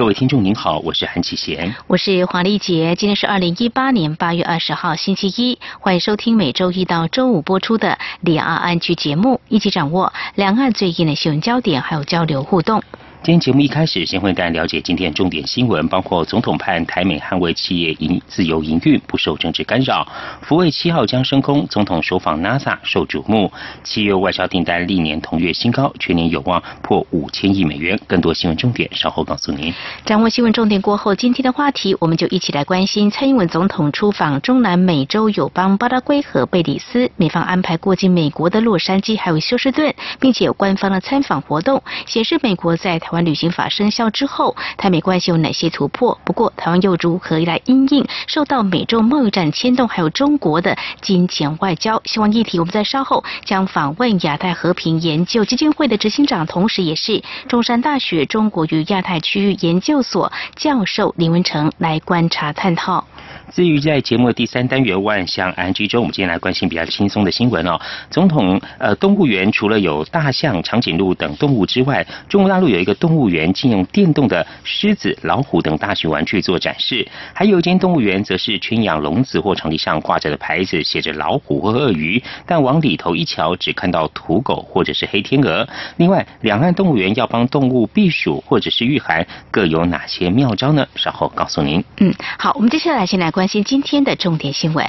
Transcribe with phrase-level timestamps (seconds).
[0.00, 2.96] 各位听众您好，我是韩启贤，我是黄丽杰。
[2.96, 12.82] 今天是二零一八年八月二十号星期一，欢迎收听每周一到周五播出的两岸安居节目，一起掌握两岸最近的新闻焦点，还有交流互动。
[13.22, 20.08] 今天节目一开始，先会带了解今天重点新闻，包括总统派台美捍卫企业营自由营运不受政治干扰，
[20.40, 23.52] 福卫七号将升空，总统首访 NASA 受瞩目，
[23.84, 28.00] 七月外销订单历年同月新高，全年有望破五千亿美元。
[28.06, 29.70] 更多新闻重点稍后告诉您。
[30.06, 43.09] 掌握新闻重点过后，今天的话题我们就一起来关心蔡英文总统出访中南美洲友邦巴拉圭和贝里斯，美方安排过境美国的洛杉矶还有休斯顿，并且有官方的参访活动，显示美国在台。
[43.10, 46.16] 台湾旅行法生效之后，台美关系有哪些突破？
[46.24, 52.00] 不过，台湾又如何来应应受到美洲贸易战牵动，还有中国的金钱外交？
[52.04, 63.04] 希望议题，我们在稍后将访问亚太和平研究基金会的执行长，同时也是中山大学中国与亚太区域研究所教授林文成来观察探讨。
[63.52, 67.78] 至于在节目的第三单元万象安居中，我们今天来关心比较轻松的新闻哦。
[68.10, 85.68] 总统呃，动物园除了有大象、长颈鹿等动物之外，中国大陆有一个动物园，竟用电动的狮子、老虎等大型玩具做展示；还有一间动物园，则是圈养笼子或场地上挂着的牌子写着老虎或鳄鱼，但往里头一瞧，只看到土狗或者是黑天鹅。
[85.96, 90.86] 另外，两岸动物园要帮动物避暑或者是御寒，各有哪些妙招呢？
[90.94, 91.82] 稍后告诉您。
[91.98, 94.86] 嗯，好，我们接下来先来关关心今天的重点新闻，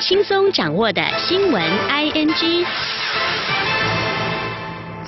[0.00, 2.66] 轻松掌握的新闻 I N G。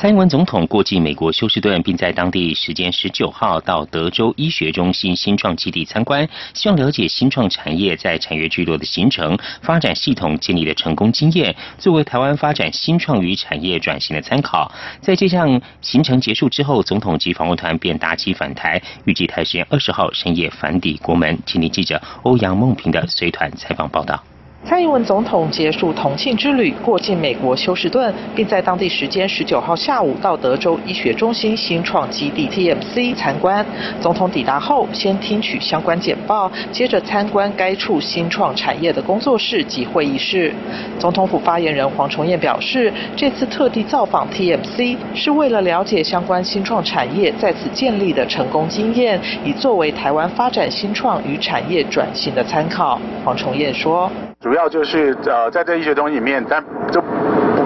[0.02, 14.68] 蔡英文总统过境美国休斯顿，并在当地时间十九号到德州医学中心新创基地参观，希望了解新创产业在产业聚落的形成、发展系统建立的成功经验，作为台湾发展新创与产业转型的参考。
[15.00, 21.38] 在这项行程结束之后，总统及访问团便搭机返台，预计台时间二十号深夜返抵国门。
[21.46, 24.20] 请听记者欧阳梦平的随团采访报道。
[24.64, 33.66] 蔡英文总统结束同庆之旅，过境美国休斯顿，并在当地时间十九号下午到德州医学中心新创基地 TMC 参观。
[34.00, 40.54] 总统抵达后，先听取相关简报，接着参观该处新创产业的工作室及会议室。
[40.96, 52.98] 总统府发言人黄崇彦表示，这次特地造访 TMC 是为了了解相关新创产业在此建立的成功经验，以作为台湾发展新创与产业转型的参考。
[53.24, 54.08] 黄崇彦说。
[54.52, 57.08] 主要就是呃，在这医学中里面，但就不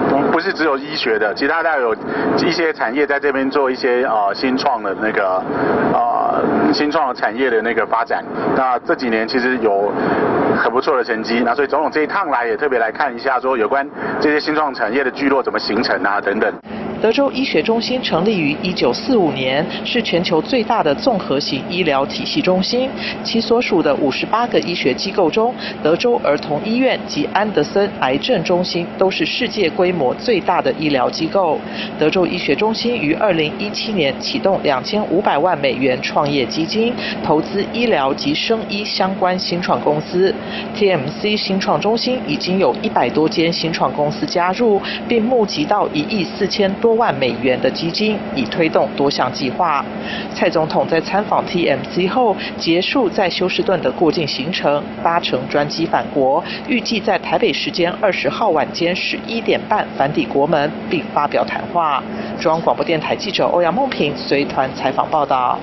[0.09, 1.93] 不不是只有医学的，其他大有
[2.37, 5.43] 一些产业在这边做一些呃新创的那个
[5.91, 6.41] 呃
[6.73, 8.23] 新创产业的那个发展。
[8.55, 9.91] 那这几年其实有
[10.55, 13.85] 很不错的成绩，那所以总统这一趟来也特别来看一下，说有关
[14.21, 16.49] 这些新创产业的聚落怎么形成啊等等。
[16.99, 22.89] 德州医学中心成立于1945年，是全球最大的综合型医疗体系中心。
[23.23, 25.53] 其所属的58个医学机构中，
[25.83, 31.59] 德州儿童医院及安德森癌症中心都是世界规模最大的医疗机构。
[31.99, 36.91] 德州医学中心于2017年启动2500万美元创业基金，
[37.23, 40.33] 投资医疗及生医相关新创公司。
[40.75, 46.86] TMC 新创中心已经有一百多间新创公司加入，并募集到一亿四千多。
[46.87, 49.83] 多万美元的基金，以推动多项计划。
[50.33, 62.01] 蔡总统在参访 TMC 后，结束在休斯顿的过境行程，搭乘专机返国，预计在台北时间二十号晚间十一点半返抵国门，并发表谈话。
[62.39, 65.59] 中央广播电台记者欧阳梦平随团采访报道。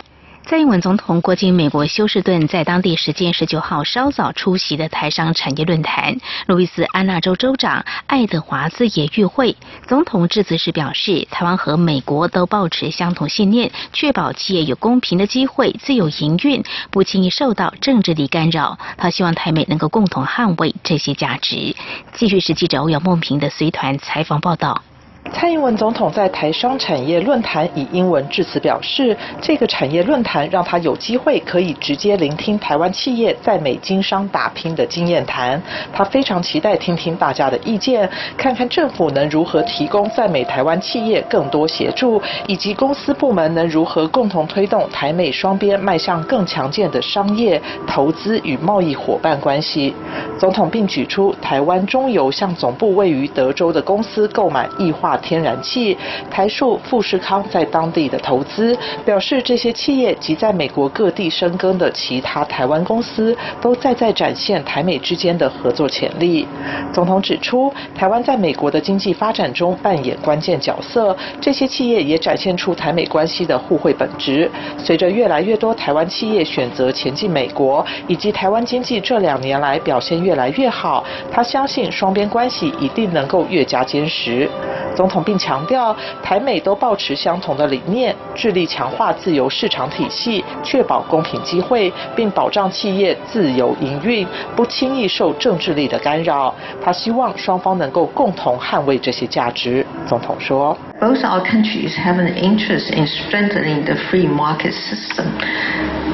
[0.46, 6.18] 蔡英文总统过境美国休斯顿，在当地时间十九号稍早出席的台商产业论坛。
[6.46, 9.56] 路易斯安那州州长爱德华兹也与会。
[9.88, 18.78] 总统致辞时表示，台湾和美国都保持相同信念，确保企业有公平的机会、自由营运，不轻易受到政治力干扰。
[18.98, 21.74] 他希望台美能够共同捍卫这些价值。
[22.12, 24.82] 继续是记者欧阳梦平的随团采访报道。
[25.32, 35.60] 蔡英文总统在台商产业论坛以英文致辞表示，这个产业论坛让他有机会可以直接聆听台湾企业在美经商打拼的经验谈。
[35.92, 49.94] 他非常期待听听大家的意见，看看政府能如何提供在美台湾企业更多协助，以及公司部门能如何共同推动台美双边迈向更强健的商业、投资与贸易伙伴关系。
[50.38, 55.96] 总统并举出，台湾中油向总部位于德州的公司购买液天然气，
[56.30, 66.46] 台塑、富士康在当地的投资，表示这些企业及在美国各地深耕的其他台湾公司，都在在展现台美之间的合作潜力。
[66.92, 74.50] 总统指出，台湾在美国的经济发展中扮演关键角色，这些企业也展现出台美关系的互惠本质。
[74.78, 84.48] 随着越来越多台湾企业选择前进美国，以及台湾经济这两年来表现越来越好，他相信双边关系一定能够越加坚实。
[84.94, 96.54] 总总统并强调，台美都保持相同的理念，致力强化自由市场体系，确保公平机会，并保障企业自由营运，不轻易受政治力的干扰。
[96.82, 99.84] 他希望双方能够共同捍卫这些价值。
[100.06, 105.26] 总统说：“Both our countries have an interest in strengthening the free market system,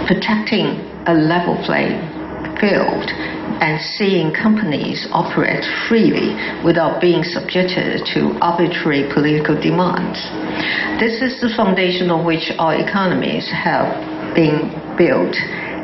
[0.08, 0.70] protecting
[1.04, 1.94] a level playing
[2.60, 3.10] field.”
[3.60, 6.32] and seeing companies operate freely
[6.64, 10.18] without being subjected to arbitrary political demands.
[10.98, 15.36] This is the foundation on which our economies have been built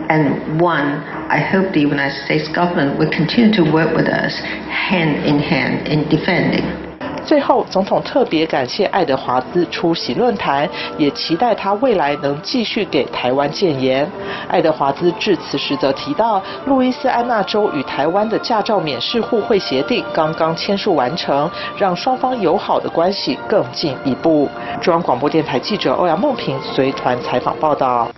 [0.08, 4.38] and one I hope the United States government will continue to work with us
[4.70, 6.85] hand in hand in defending.
[7.26, 14.08] 最后，总统特别感谢爱德华兹出席论坛，也期待他未来能继续给台湾建言。
[14.46, 24.48] 爱德华兹致辞时则提到，路易斯安那州与台湾的驾照免试互惠协定刚刚签署完成，让双方友好的关系更进一步。
[24.80, 28.08] 中央广播电台记者欧阳梦平随团采访报道。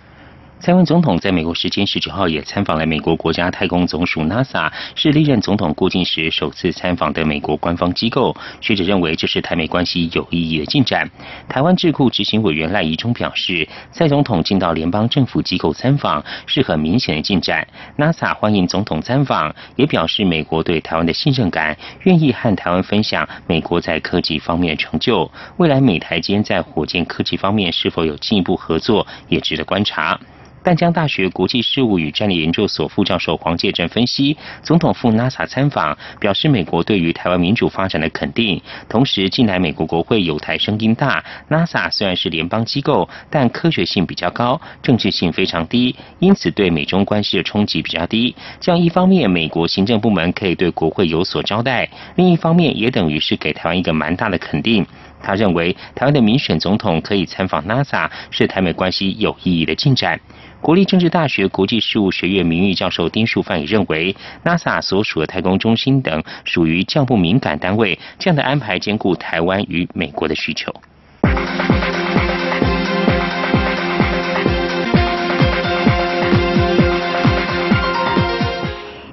[0.61, 8.35] 蔡英文总统在美国时间十九号也参访了美国国家太空总署 NASA，是历任总统过境时首次参访的美国官方机构。
[8.59, 11.09] 学者认为这是台美关系有意义的进展。
[11.47, 17.65] 台湾智库执行委员赖宜中表示，蔡总统进到联邦政府机构参访是很明显的进展。
[17.97, 25.31] NASA 欢迎总统参访，也表示美国对台湾的信任感，愿意和台湾分享美国在科技方面的成就。
[25.55, 30.19] 未来美台间在火箭科技方面是否有进一步合作，也值得观察。
[30.61, 38.61] 淡江大学国际事务与战略研究所副教授黄介正分析，总统赴 NASA 参访，表示美国对于台湾民主发展的肯定。
[38.89, 48.35] 同时，近来美国国会有台声音大，NASA 虽然是联邦机构，但科学性比较高，政治性非常低，因此对美中关系的冲击比较低。
[48.59, 54.85] 这样一方面，美国行政部门可以对国会有所交代；另一方面，也等于是给台湾一个蛮大的肯定。
[55.21, 60.19] 他认为，台湾的民选总统可以参访 NASA，是台美关系有意义的进展。
[60.61, 70.73] 国立政治大学国际事务学院名誉教授丁树范也认为，NASA 所属的太空中心等属于较不敏感单位，这样的安排兼顾台湾与美国的需求。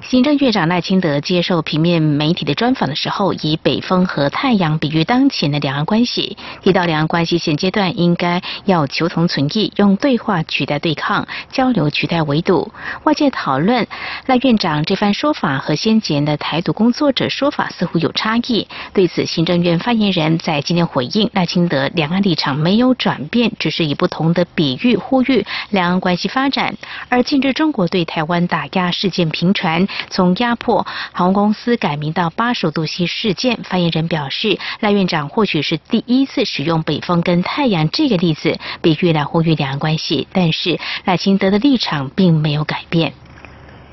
[0.09, 12.71] 行政院长赖清德接受平面媒体的专访的时候，以北风和太阳比喻当前的两岸关系，提到两岸关系现阶段应该要求同存异，用对话取代对抗，交流取代围堵。
[13.03, 13.85] 外界讨论
[14.27, 18.65] 赖院长这番说法和先前的台独工作者说法似乎有差异。
[18.93, 26.77] 对此，行政院发言人在今天回应赖清德两岸立场没有转变，只是以不同的比喻呼吁两岸关系发展。
[27.09, 29.85] 而近日中国对台湾打压事件频传。
[30.09, 43.13] 从压迫航空公司改名到八十度西事件，发言人表示，赖院长或许是第一次使用北风跟太阳这个例子比喻来呼吁两岸关系，但是赖清德的立场并没有改变。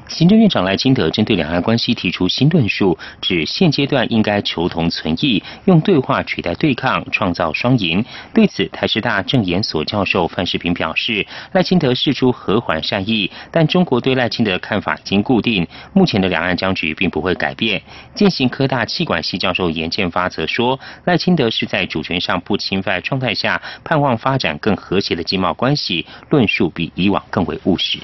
[0.07, 8.05] 行政院长赖清德针对两岸关系提出新论述，指现阶段应该求同存异，用对话取代对抗，创造双赢。
[8.35, 17.83] 对此，台师大政研所教授范世平表示，赖清德释出和缓善意，但中国对赖清德的看法已经固定，目前的两岸僵局并不会改变。
[18.15, 27.99] 建行科大气管系教授严建发则说，赖清德是在主权上不侵犯状态下，盼望发展更和谐的经贸关系，论述比以往更为务实。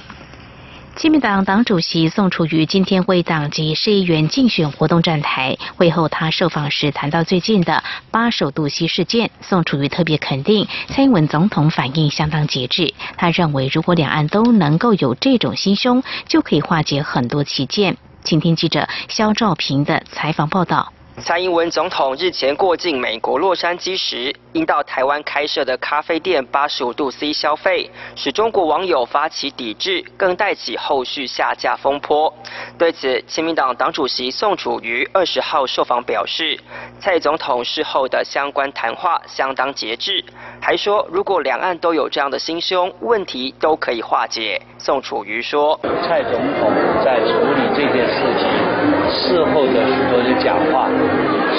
[1.01, 12.93] 亲民党党主席宋楚瑜今天为党籍市议员竞选活动站台，会后他受访时谈到最近的八首渡溪事件，宋楚瑜特别肯定蔡英文总统反应相当节制。
[13.17, 17.97] 他认为如果两岸都能够有这种心胸，就可以化解很多歧见。
[18.23, 20.93] 请听记者肖兆平的采访报道。
[21.23, 32.33] 蔡英文总统日前过境美国洛杉矶时，因到台湾开设的咖啡店八十五度 C 消费，使中国网友发起抵制，更带起后续下架风波。
[32.79, 36.59] 对此，亲民党党主席宋楚瑜二十号受访表示，
[36.99, 40.25] 蔡总统事后的相关谈话相当节制，
[40.61, 44.61] 还说如果两岸都有这样的心胸，问题都可以化解。
[44.79, 46.73] 宋楚瑜说，蔡总统
[47.05, 48.70] 在处理这件事情
[49.13, 50.89] 事后的许多的讲话。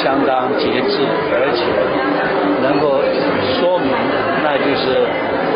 [0.02, 1.62] 相当节制，而且
[2.64, 2.98] 能够
[3.60, 3.92] 说明，
[4.42, 5.06] 那就是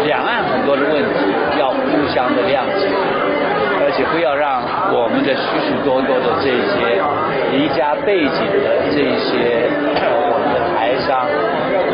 [0.06, 2.86] 两岸很多的问题要互相的谅解，
[3.82, 4.62] 而且不要让
[4.94, 7.02] 我们的许许多多的这些
[7.56, 9.66] 离家背景的这些
[10.14, 11.26] 我们的台商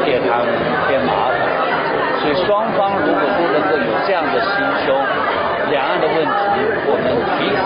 [0.04, 0.52] 给他们
[0.90, 1.40] 添麻烦。
[2.20, 4.52] 所以双方如果都能够有这样的心
[4.84, 4.92] 胸，
[5.72, 6.44] 两岸的问题
[6.90, 7.64] 我们彼此，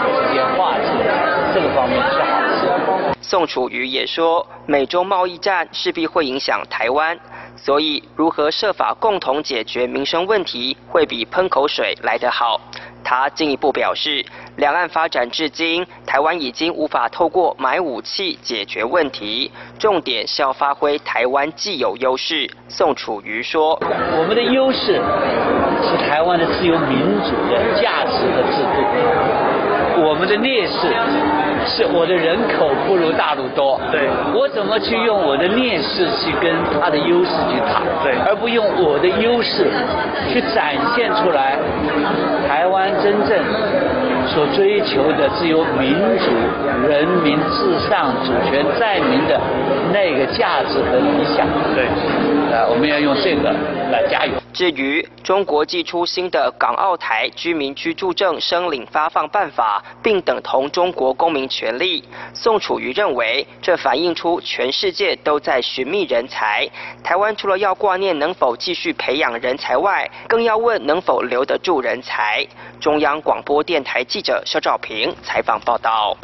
[1.55, 3.15] 这个方面是好事。
[3.21, 7.17] 宋楚瑜也说，美中贸易战势必会影响台湾，
[7.55, 12.59] 所以如何设法共同解决民生问题，会比喷口水来得好。
[13.05, 14.25] 他进一步表示，
[14.57, 22.51] 两岸发展至今，台湾已经无法透过买武器解决问题，重点是要发挥台湾既有优势。
[22.67, 23.79] 宋楚瑜说
[24.19, 25.01] ：“我们的优势
[25.81, 30.93] 是台湾的自由民主的价值和制度，我们的劣势。”
[31.65, 39.67] 是我的人口不如大陆多，对，我怎么去用我的劣势去跟他的优势去谈，对，而不用我的优势
[40.29, 41.57] 去展现出来，
[42.47, 43.37] 台湾真正
[44.27, 46.31] 所追求的自由民主、
[46.87, 49.39] 人民至上、主权在民的
[49.91, 51.85] 那个价值和理想，对，
[52.69, 53.51] 我们要用这个
[53.91, 54.33] 来加油。
[54.53, 66.67] 至于中国寄出新的港澳台居民居住证申领发放办法，并等同中国公民权利，宋楚瑜认为，这反映出全世界都在寻觅人才。
[67.03, 72.45] 台湾除了要挂念能否继续培养人才外，更要问能否留得住人才。
[72.79, 76.15] 中央广播电台记者肖兆平采访报道。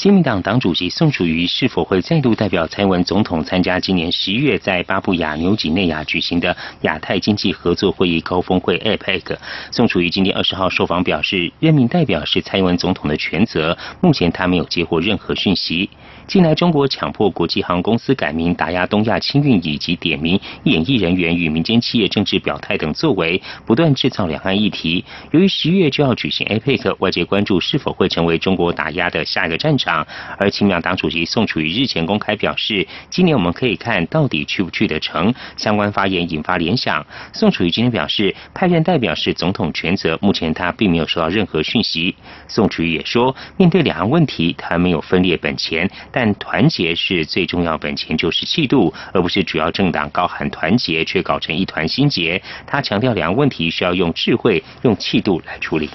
[0.00, 9.36] 亲民党党主席宋楚瑜是否会再度代表蔡英文总统参加今年十一月在巴布亚纽几内亚举行的亚太经济合作会议高峰会 APEC？
[9.70, 15.90] 宋楚瑜今天二十号受访表示，任命代表是蔡英文总统的全责，目前他没有接获任何讯息。
[16.30, 25.04] 近来，中国强迫国际航空公司改名，打压东亚清运，以及点名演艺人员与民间企业政治表态等作为，不断制造两岸议题。
[25.32, 30.06] 由于十一月就要举行 APEC，外界关注是否会成为中国打压的下一个战场。
[30.38, 35.34] 而亲民党主席宋楚瑜日前公开表示，今年我们可以看到底去不去得成。
[35.56, 37.04] 相关发言引发联想。
[37.32, 42.14] 宋楚瑜今天表示，派任代表是总统权责，目前他并没有收到任何讯息。
[42.46, 46.19] 宋楚瑜也说，面对两岸问题，他没有分裂本钱，但。
[46.20, 52.42] 但团结是最重要本钱，就是气度，而不是主要政党高喊团结，却搞成一团心结。
[52.66, 55.88] 他强调，两个问题需要用智慧、用气度来处理。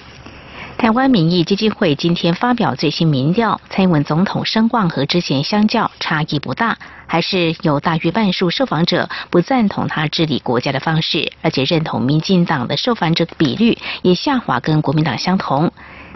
[0.79, 6.75] 台湾民意基金会今天发表最新民调，蔡英文总统声望和之前相较差异不大，
[7.07, 15.71] 还是有大约半数受访者不赞同他治理国家的方式，而且认同民进党的受访者比率也下滑，跟国民党相同。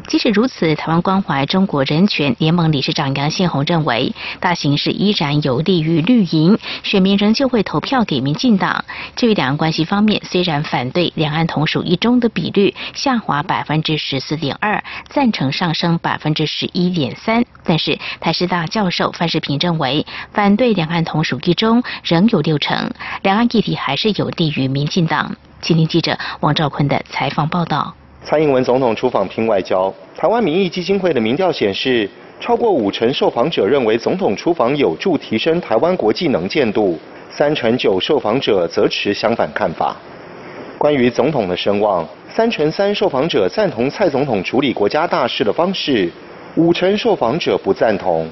[0.07, 8.85] 即使如此，台湾关怀中国人权联盟理事长杨宪宏认为，大形势依然有利于绿营，选民仍旧会投票给民进党。
[9.17, 22.89] 至于两岸关系方面，虽然反对两岸同属一中的比率下滑百分之十四点二，赞成上升百分之十一点三，但是台师大教授范世平认为，反对两岸同属一中仍有六成，
[23.21, 25.35] 两岸议题还是有利于民进党。
[25.61, 27.93] 请听记者王兆坤的采访报道。
[28.23, 32.09] 蔡英文总统出访拼外交，台湾民意基金会的民调显示，
[32.39, 36.97] 超过五成受访者认为总统出访有助提升台湾国际能见度，
[37.29, 39.93] 三成九受访者则持相反看法。
[40.77, 46.09] 关于总统的声望，三成三受访者赞同蔡总统处理国家大事的方式，
[46.55, 48.29] 五成受访者不赞同。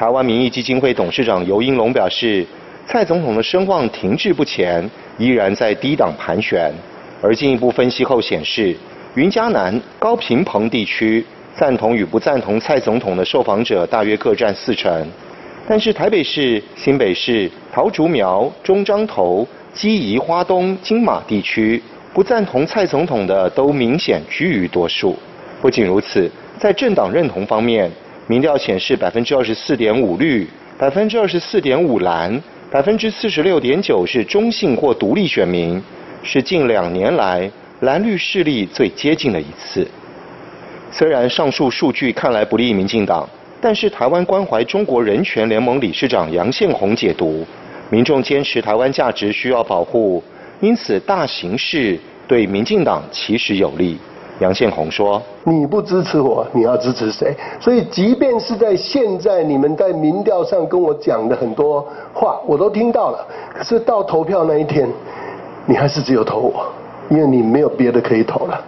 [0.00, 2.46] 台湾民意基金会董事长尤英龙表示，
[2.86, 6.72] 蔡总统的声望停滞不前，依然在低档盘旋，
[7.20, 8.74] 而进一步分析后显示。
[9.14, 11.22] 云嘉南、高平澎地区
[11.54, 15.06] 赞同与不赞同蔡总统的受访者大约各占四成，
[15.68, 21.82] 但是台北市、新北市、桃竹苗、中彰投、基宜花东、金马地区
[22.14, 25.14] 不赞同蔡总统的都明显居于多数。
[25.60, 27.92] 不仅如此，在政党认同方面，
[28.30, 30.46] 民调显示百分之二十四点五绿，
[30.78, 35.82] 百分之二十四点五蓝，百分之四十六点九是中性或独立选民，
[36.22, 37.50] 是近两年来。
[37.80, 39.84] 蓝绿势力最接近的一次。
[40.92, 43.28] 虽然上述数据看来不利民进党，
[43.60, 47.44] 但是台湾关怀中国人权联盟理事长杨宪宏解读，
[47.90, 50.22] 民众坚持台湾价值需要保护，
[50.60, 53.98] 因此大形势对民进党其实有利。
[54.40, 57.34] 杨宪宏说：“你不支持我，你要支持谁？
[57.60, 63.26] 所以，即便是在现在，你们在民调上跟我讲的很多话，我都听到了。
[63.54, 64.88] 可是到投票那一天，
[65.66, 66.66] 你还是只有投我，
[67.10, 68.58] 因为你没有别的可以投了。”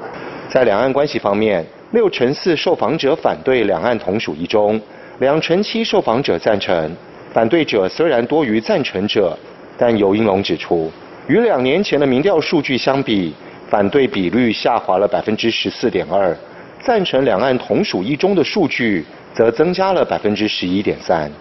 [0.51, 4.79] 在两岸关系方面，六成四受访者反对两岸同属一中，
[5.21, 6.95] 两成七受访者赞成。
[7.33, 9.35] 反对者虽然多于赞成者，
[9.79, 10.91] 但尤英龙指出，
[11.29, 13.35] 与两年前的民调数据相比。
[13.73, 16.37] 反对比率下滑了百分之十四点二，
[16.79, 19.03] 赞成两岸同属一中的数据
[19.33, 21.33] 则增加了百分之十一点三。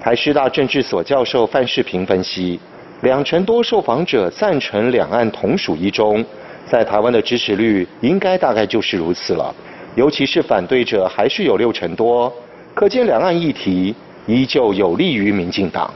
[0.00, 2.58] 台师大政治所教授范世平分析，
[3.02, 6.24] 两成多受访者赞成两岸同属一中，
[6.64, 9.54] 在台湾的支持率应该大概就是如此了。
[9.94, 12.32] 尤其是反对者还是有六成多，
[12.72, 13.94] 可见两岸议题
[14.24, 15.92] 依旧有利于民进党。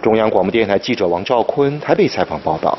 [0.00, 2.78] 中央广播电台记者王兆坤台北采访报道。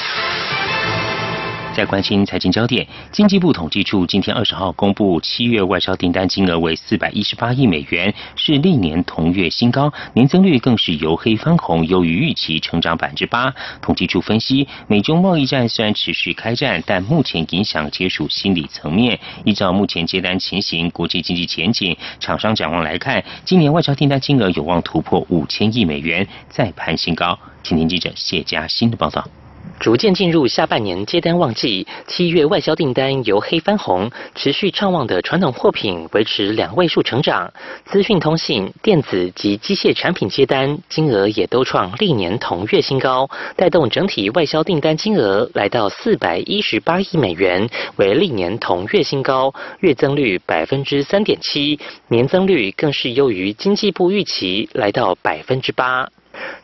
[1.73, 13.53] 在关心财经焦点，经济部统计处今天二十号公布，七月外销订单金额为四百一十八亿美元，是历年同月新高，年增率更是由黑翻红，优于预期，成长百分之八。
[13.81, 19.17] 统计处分析，美中贸易战虽然持续开战，但目前影响皆属心理层面。
[19.45, 27.39] 依照目前接单情形、国际经济前景、厂商展望来看，今年外销订单金额有望突破五千亿美元，再攀新高。
[27.63, 29.25] 请听记者谢佳欣的报道。
[29.79, 37.51] 逐渐进入下半年接单旺季，七月外销订单由黑翻红，持续畅旺的传统货品维持两位数成长，
[37.85, 56.07] 资讯通信、电子及机械产品接单金额也都创历年同月新高，带动整体外销订单金额来到四百一十八亿美元，为历年同月新高，月增率百分之三点七，年增率更是优于经济部预期，来到百分之八。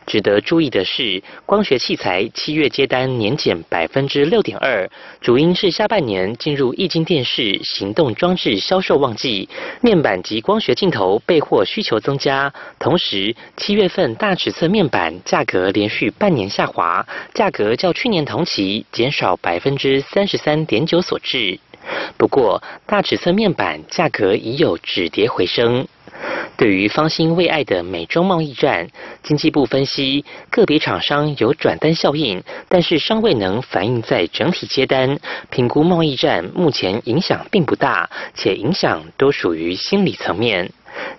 [0.06, 4.88] 值得注意的是，光学器材七月接单年减百分之六点二，
[5.20, 9.48] 主因是下半年进入液晶电视、行动装置销售旺季，
[9.82, 12.52] 面板及光学镜头备货需求增加。
[12.78, 21.58] 同时，七月份大尺寸面板价格连续半年下滑，价格较去年同期减少百分之三十三点九所致。
[22.16, 25.86] 不过，大尺寸面板价格已有止跌回升。
[26.56, 28.88] 对于方兴未艾的美中贸易战，
[29.22, 35.18] 经济部分析，个别厂商有转单效应，但是尚未能反映在整体接单。
[35.50, 40.70] 评估贸易战目前影响并不大，且影响都属于心理层面。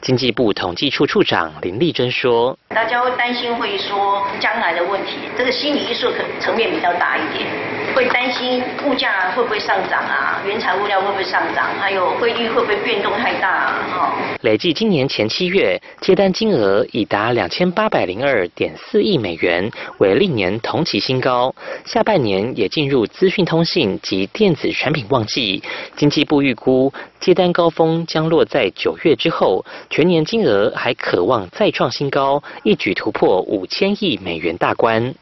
[0.01, 7.49] 经济部统计处处长林丽珍说：“大家会担心会说将来的问题，这个心理因素可层面比较大一点。”
[7.95, 10.39] 会担心物价会不会上涨啊？
[10.45, 11.71] 原材料会不会上涨？
[11.79, 13.73] 还有汇率会不会变动太大？
[13.91, 14.13] 哈。
[14.41, 21.53] 累计今年前七月接单金额已达两千八百零二点四亿美元，为历年同期新高。
[21.83, 25.63] 下半年也进入资讯通信及电子产品旺季，
[25.95, 35.13] 经济部预估接单高峰将落在九月之后，全年金额还渴望再创新高，一举突破五千亿美元大关。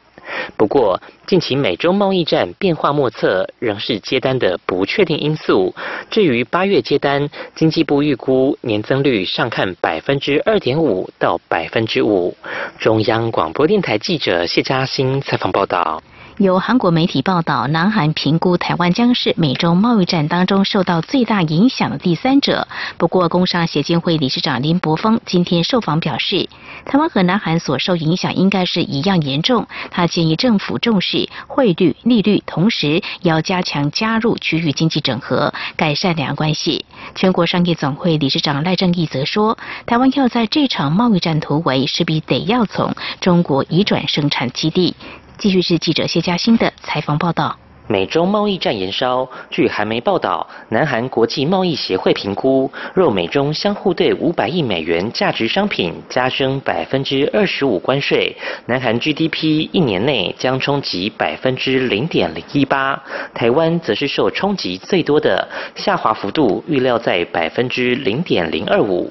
[0.58, 5.74] 不过，近期美洲贸易战变化莫测，仍是接单的不确定因素。
[6.10, 12.36] 至于八月接单，经济部预估年增率上看百分之二点五到百分之五。
[12.78, 16.02] 中央广播电台记者谢嘉欣采访报道。
[16.38, 22.68] 有韩国媒体报道，南韩评估台湾将是美中贸易战当中受到最大影响的第三者。
[22.96, 26.48] 不过，工商协进会理事长林柏峰今天受访表示，
[26.84, 29.66] 台湾和南韩所受影响应该是一样严重。
[29.90, 36.84] 他建议政府重视汇率、利率，同时要加强加入区域经济整合，改善两岸关系。
[37.16, 44.94] 全国商业总会理事长赖正义则说，台湾要在这场贸易战突围，势必得要从中国移转生产基地。
[45.38, 47.56] 继续是记者谢嘉欣的采访报道。
[47.86, 69.10] 美中贸易战延烧，据韩媒报道，南韩国际贸易协会评估，若美中相互对五百亿美元价值商品加征百分之二十五关税，南韩 GDP 一年内将冲击百分之零点零一八，台湾则是受冲击最多的，下滑幅度预料在百分之零点零二五。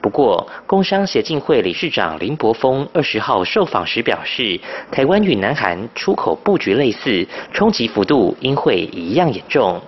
[0.00, 4.60] 不过，工商协进会理事长林柏峰二十号受访时表示，
[4.90, 9.80] 台湾与南韩出口布局类似，冲击幅度应会一样严重。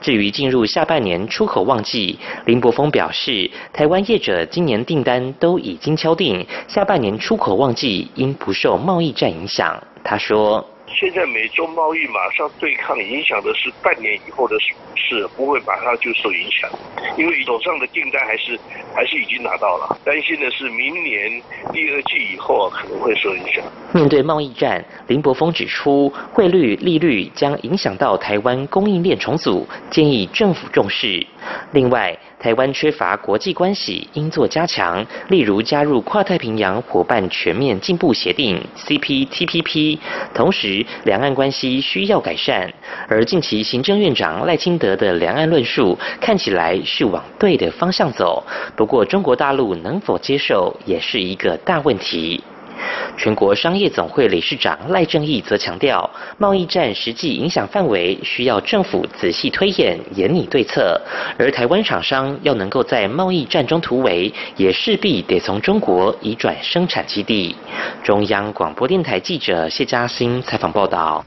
[0.00, 9.80] 至于进入下半年出口旺季，林柏峰表示，台湾业者今年订单都已经敲定，下半年出口旺季应不受贸易战影响。
[10.02, 10.66] 他说。
[10.94, 14.56] 现在美中贸易马上对抗，影响的是半年以后的
[14.94, 16.68] 事，不会马上就受影响，
[17.16, 18.58] 因为手上的订单还是
[18.94, 19.96] 还是已经拿到了。
[20.04, 21.40] 担心的是明年
[21.72, 23.62] 第二季以后，可能会受影响。
[23.92, 31.24] 面对贸易战，林柏峰指出，汇率、利率将影响到台湾供应链重组，建议政府重视。
[31.72, 39.98] 另外，台湾缺乏国际关系，应做加强，例如加入跨太平洋伙伴全面进步协定 （CPTPP）。
[40.32, 42.72] 同时，两岸关系需要改善。
[43.08, 48.44] 而近期行政院长赖清德的两岸论述看起来是往对的方向走，
[48.76, 52.42] 不过中国大陆能否接受也是一个大问题。
[53.16, 61.00] 全国商业总会理事长赖正义则强调，贸易战实际影响范围需要政府仔细推演、严拟对策，
[61.38, 67.56] 而台湾厂商要能够在贸易战中突围，也势必得从中国移转生产基地。
[68.02, 71.24] 中央广播电台记者谢嘉欣采访报道。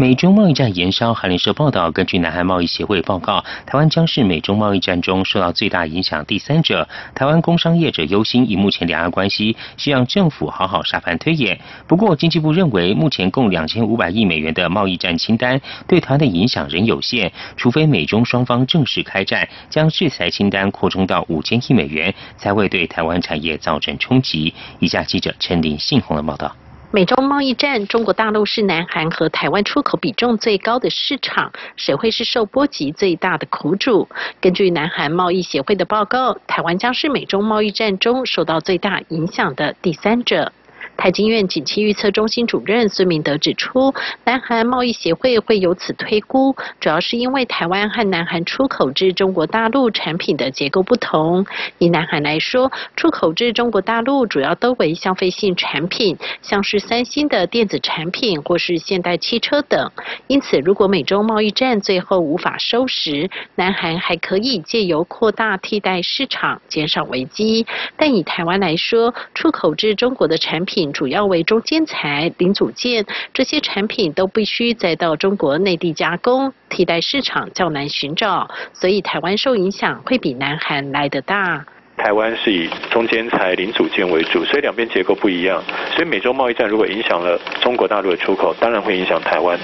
[0.00, 6.88] 美中贸易战延烧，韩联社报道，根据南韩贸易协会报告，台湾将是美中贸易战中受到最大影响第三者。
[7.16, 11.58] 台湾工商业者忧心，以目前两岸关系，希望政府好好沙盘推演。
[11.88, 24.54] 不过，经济部认为，目前共两千五百亿美元的贸易战清单对台湾的影响仍有限，除非美中双方正式开战，将制裁清单扩充到五千亿美元，才会对台湾产业造成冲击。
[24.78, 26.54] 以下记者陈林信宏的报道。
[26.90, 34.08] 美中贸易战，中国大陆是南韩和台湾出口比重最高的市场，谁会是受波及最大的苦主？
[34.40, 40.50] 根据南韩贸易协会的报告，台湾将是美中贸易战中受到最大影响的第三者。
[40.96, 51.46] 台经院景气预测中心主任孙明德指出，南韩贸易协会会由此推估，主要是因为台湾和南韩出口至中国大陆产品的结构不同。
[51.78, 59.90] 以南韩来说，出口至中国大陆主要都为消费性产品，像是三星的电子产品或是现代汽车等。
[60.26, 67.66] 因此，如果美中贸易战最后无法收拾，南韩还可以借由扩大替代市场，减少危机。
[67.96, 70.67] 但以台湾来说，出口至中国的产品。
[70.68, 81.64] 品主要为中间材、零组件，这些产品都必须再到中国内地加工，替代市场较难寻找，所以台湾受影响会比南韩来得大。
[81.96, 85.60] 台湾是以中间材、零组件为主，所以两边结构不一样。
[85.96, 89.58] 所以美洲贸易战如果影响了中国大陆的出口，当然会影响台湾，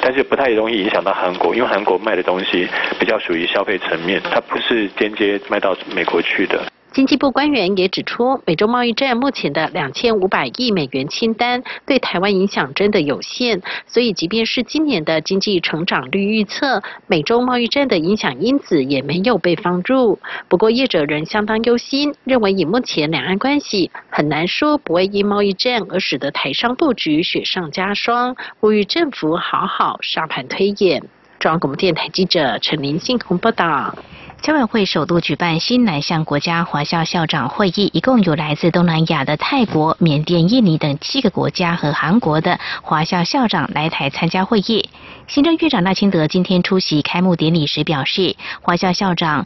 [0.00, 2.68] 但是不太容易影响到韩国，因为韩国卖的东西
[3.00, 6.62] 比较属于消费层面，它不是间接卖到美国去的。
[6.92, 20.18] 经济部官员也指出，美洲贸易战目前的两千五百亿美元清单对台湾影响真的有限，所以即便是今年的经济成长率预测，美洲贸易战的影响因子也没有被放入。
[20.48, 31.00] 不过业者仍相当忧心，认为以目前两岸关系，很难说不会因贸易战而使得台商布局雪上加霜，呼吁政府好好沙盘推演。
[31.38, 33.94] 中央广播电台记者陈林信鸿报道。
[34.42, 44.88] 侨委会首度举办新南向国家华校校长会议，一共有来自东南亚的泰国、缅甸、印尼等七个国家和韩国的华校校长来台参加会议。
[45.26, 49.44] 行政院长赖清德今天出席开幕典礼时表示，华校校长。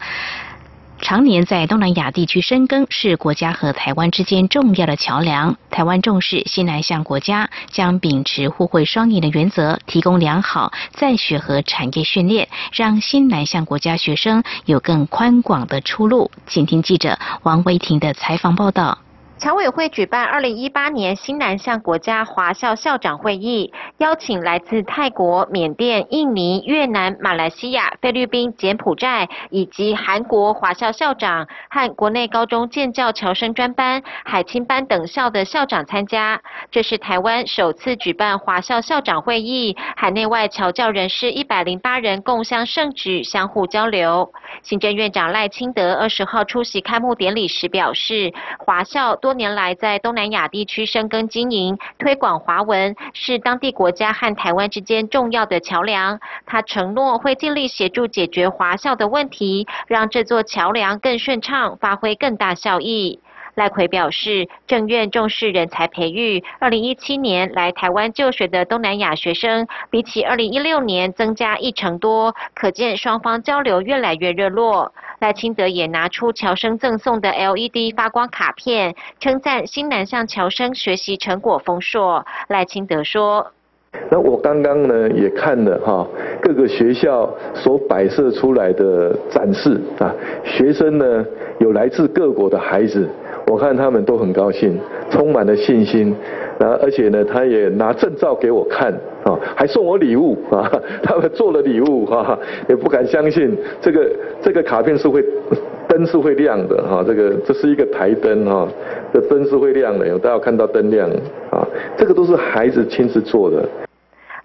[1.05, 5.55] 常年在东南亚地区深耕，是国家和台湾之间重要的桥梁。
[5.71, 16.31] 台湾重视新南向国家，将秉持互惠双赢的原则，提供良好在学和产业训练，让新南向国家学生有更宽广的出路。
[16.47, 19.04] 请听记者王维婷的采访报道。
[19.37, 36.40] 侨委会举办二零一八年新南向国家华校校长会议，邀请来自泰国、缅甸、印尼、越南、马来西亚、菲律宾、柬埔寨以及韩国华校校长和国内高中建教侨生专班、海青班等校的校长参加。
[36.70, 44.33] 这是台湾首次举办华校校长会议，海内外侨教人士一百零八人共襄盛举，相互交流。
[44.62, 49.18] 行政院长赖清德二十号出席开幕典礼时表示，华校。
[49.25, 56.21] 多年来，在东南亚地区深耕经营、推广华文，是当地国家和台湾之间重要的桥梁。
[56.45, 63.21] 他承诺会尽力协助解决华校的问题，让这座桥梁更顺畅，发挥更大效益。
[63.55, 66.43] 赖奎表示，政院重视人才培育。
[66.59, 74.93] 二零一七年来台湾就学的东南亚学生，比起二零一六年增加一成多，可见双方交流越来越热络。
[75.21, 82.27] 赖清德也拿出侨生赠送的 LED 发光卡片，称赞新南向侨生学习成果丰硕。
[82.49, 83.53] 赖清德说
[84.11, 86.07] ：“那我刚刚呢也看了哈，
[86.43, 90.12] 各个学校所摆设出来的展示啊，
[90.45, 91.25] 学生呢
[91.61, 93.09] 有来自各国的孩子。”
[93.46, 94.78] 我看他们都很高兴，
[95.11, 96.14] 充满了信心，
[96.59, 98.92] 然后而且呢，他也拿证照给我看，
[99.24, 100.70] 啊，还送我礼物啊，
[101.02, 105.22] 他们做了礼物哈，也不敢相信这个这个卡片是会
[105.87, 108.66] 灯是会亮的哈，这个这是一个台灯哈，
[109.12, 111.09] 这灯是会亮的，有大家看到灯亮
[111.50, 113.68] 啊，这个都是孩子亲自做的。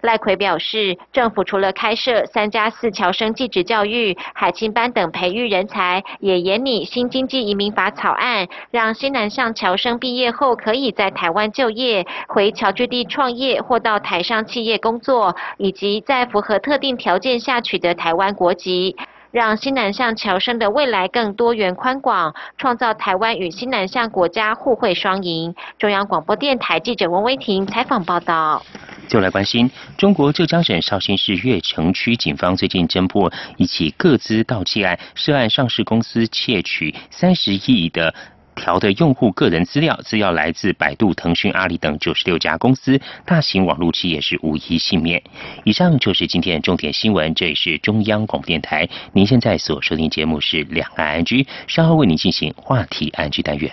[0.02, 18.96] 赖奎表示，政府除了开设三加四侨生技职教育、海青班等培育人才，也研拟新经济移民法草案，让新南向侨生毕业后可以在台湾就业、回侨居地创业或到台商企业工作，以及在符合特定条件下取得台湾国籍，
[19.32, 25.54] 让新南向侨生的未来更多元宽广，创造台湾与新南向国家互惠双赢。
[25.78, 28.64] 中央广播电台记者温威婷采访报道。
[29.08, 38.14] 就来关心，中国浙江省绍兴市越城区警方最近侦破一起各资盗窃案，涉案上市公司窃取三十亿的
[38.60, 45.22] 调的用户个人资料，资料来自百度、腾讯、阿里等九十六家公司，大型网络企业是无一幸免。
[45.64, 53.72] 以上就是今天的重点新闻，这里是中央广播电台，您现在所收听节目是两岸安居，稍后为您进行话题安居单元。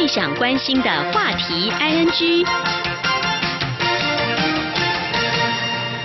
[0.00, 2.46] 最想关心的话题，ING。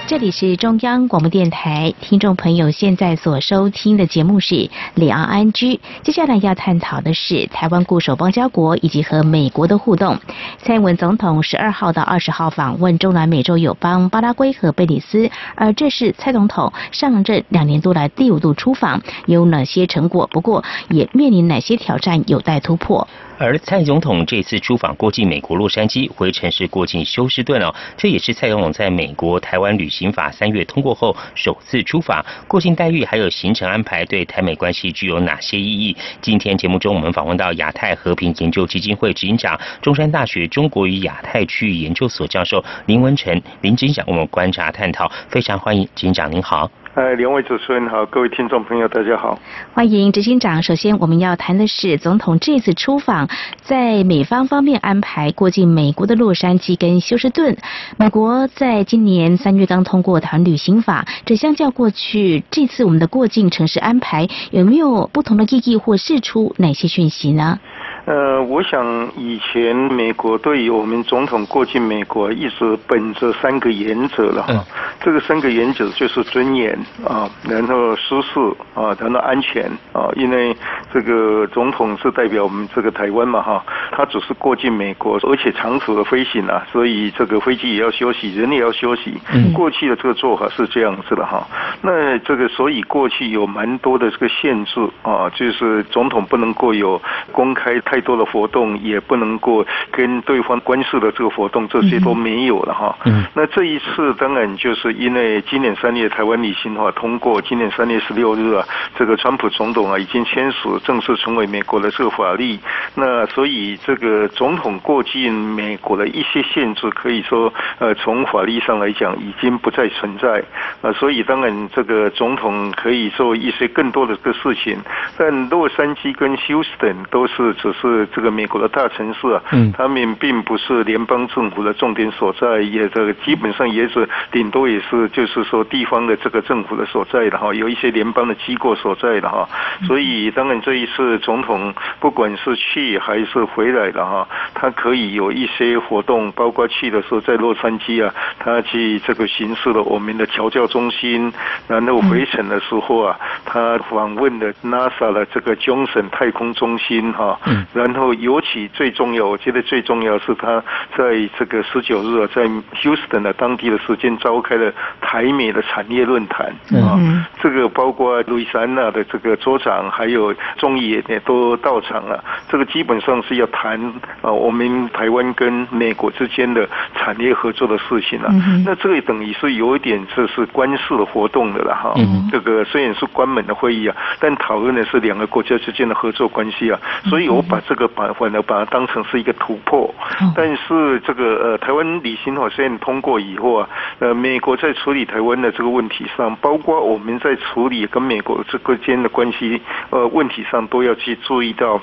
[0.05, 5.79] 这里是中央广播电台，听众朋友现在所收听的节目是里昂安居。
[6.03, 10.19] 接下来要探讨的是台湾固守邦交国以及和美国的互动。
[10.61, 20.27] 蔡英文总统十二号到二十号访问中南美洲友邦巴拉圭和贝里斯，而这是蔡总统上任两年多来第五度出访，有哪些成果？
[20.27, 23.07] 不过也面临哪些挑战有待突破？
[23.37, 35.95] 而蔡总统这次出访过境美国洛杉矶，回程是过境休斯顿哦，这也是蔡总统在美国台湾旅行法三月通过后首次出访，过境待遇还有行程安排对台美关系具有哪些意义？
[36.21, 46.71] 今天节目中我们访问到亚太和平研究基金会执行长、中山大学中国与亚太区域研究所教授林文成林警长，我们观察探讨，非常欢迎警长您好。
[46.95, 49.37] 哎，两位主持人好，各位听众朋友大家好，
[49.73, 50.63] 欢迎执行长。
[50.63, 53.27] 首先，我们要谈的是总统这次出访，
[53.61, 57.57] 在美方方面安排过境美国的洛杉矶跟休斯顿。
[57.97, 67.59] 美国在今年三月刚通过谈旅行法，这相较过去，这次我们的过境城市安排有没有不同的意义或释出哪些讯息呢？
[68.05, 68.85] 呃，我想
[69.17, 74.63] 以前美国对于我们总统过境美国，一直本着三个原则了哈。
[75.01, 78.39] 这个三个原则就是尊严啊，然后舒适
[78.75, 80.07] 啊，然后安全啊。
[80.15, 80.55] 因为
[80.93, 89.15] 这个总统是代表我们这个台湾嘛哈，他只是过境美国，而且长途的飞行啊，所以这个飞机也要休息，人也要休息。
[89.33, 91.47] 嗯过去的这个做法是这样子的哈。
[91.81, 97.81] 那这个所以过去有蛮多的这个限制啊，就是总统不能够有公开。
[97.94, 102.97] 太多的活动也不能够跟对方关系的这个活动，这些都没有了哈。
[103.05, 103.23] 嗯。
[103.33, 108.65] 那这一次当然就是因为今年三月台湾旅行法通过，今年三月十六日啊，
[108.97, 112.59] 这个川普总统啊已经签署正式成为美国的这个法律。
[112.95, 120.43] 那所以这个总统过境美国的一些限制，可以说呃从法律上来讲已经不再存在。
[120.81, 124.77] 啊，所以当然这个总统可以做一些更多的这个事情。
[125.17, 127.84] 但洛杉矶跟休斯顿都是只是。
[127.85, 139.47] 是这个美国的大城市啊，嗯，他们并不是联邦政府的重点所在，也这个基本上也是顶多也是就是说地方的这个政府的所在的哈，有一些联邦的机构所在的哈，
[139.85, 151.31] 所以当然这一次总统不管是去还是回来的哈，他可以有一些活动，包括去的时候在洛杉矶啊，他去这个巡视了我们的调教中心，
[151.67, 157.39] 然后回程的时候啊，他访问了 NASA 的这个 Johnson 太空中心哈。
[157.75, 160.63] 然后，尤其最重要，我觉得最重要是他
[160.97, 162.45] 在这个十九日啊在
[162.81, 166.95] Houston 的当地的时间召开了台美的产业论坛啊，
[167.41, 172.23] 这个包括路易斯安那的这个州长还有中野也都到场了。
[172.47, 173.77] 这个基本上是要谈
[174.21, 178.31] 啊，我们台湾跟美国之间的产业合作的事情了。
[178.65, 181.93] 那这个等于是有一点这是官式的活动的了哈。
[182.31, 187.61] 这个虽然是关门的会议啊，但讨论的是两个国家之间的合作关系啊，所以我把。
[187.67, 189.93] 这个把反而把它当成是一个突破，
[190.35, 201.81] 但是这个呃台湾旅行法虽然通过以后啊，呃美国在处理台湾的这个问题上，包括我们在处理跟美国这个间的关系呃问题上，都要去注意到。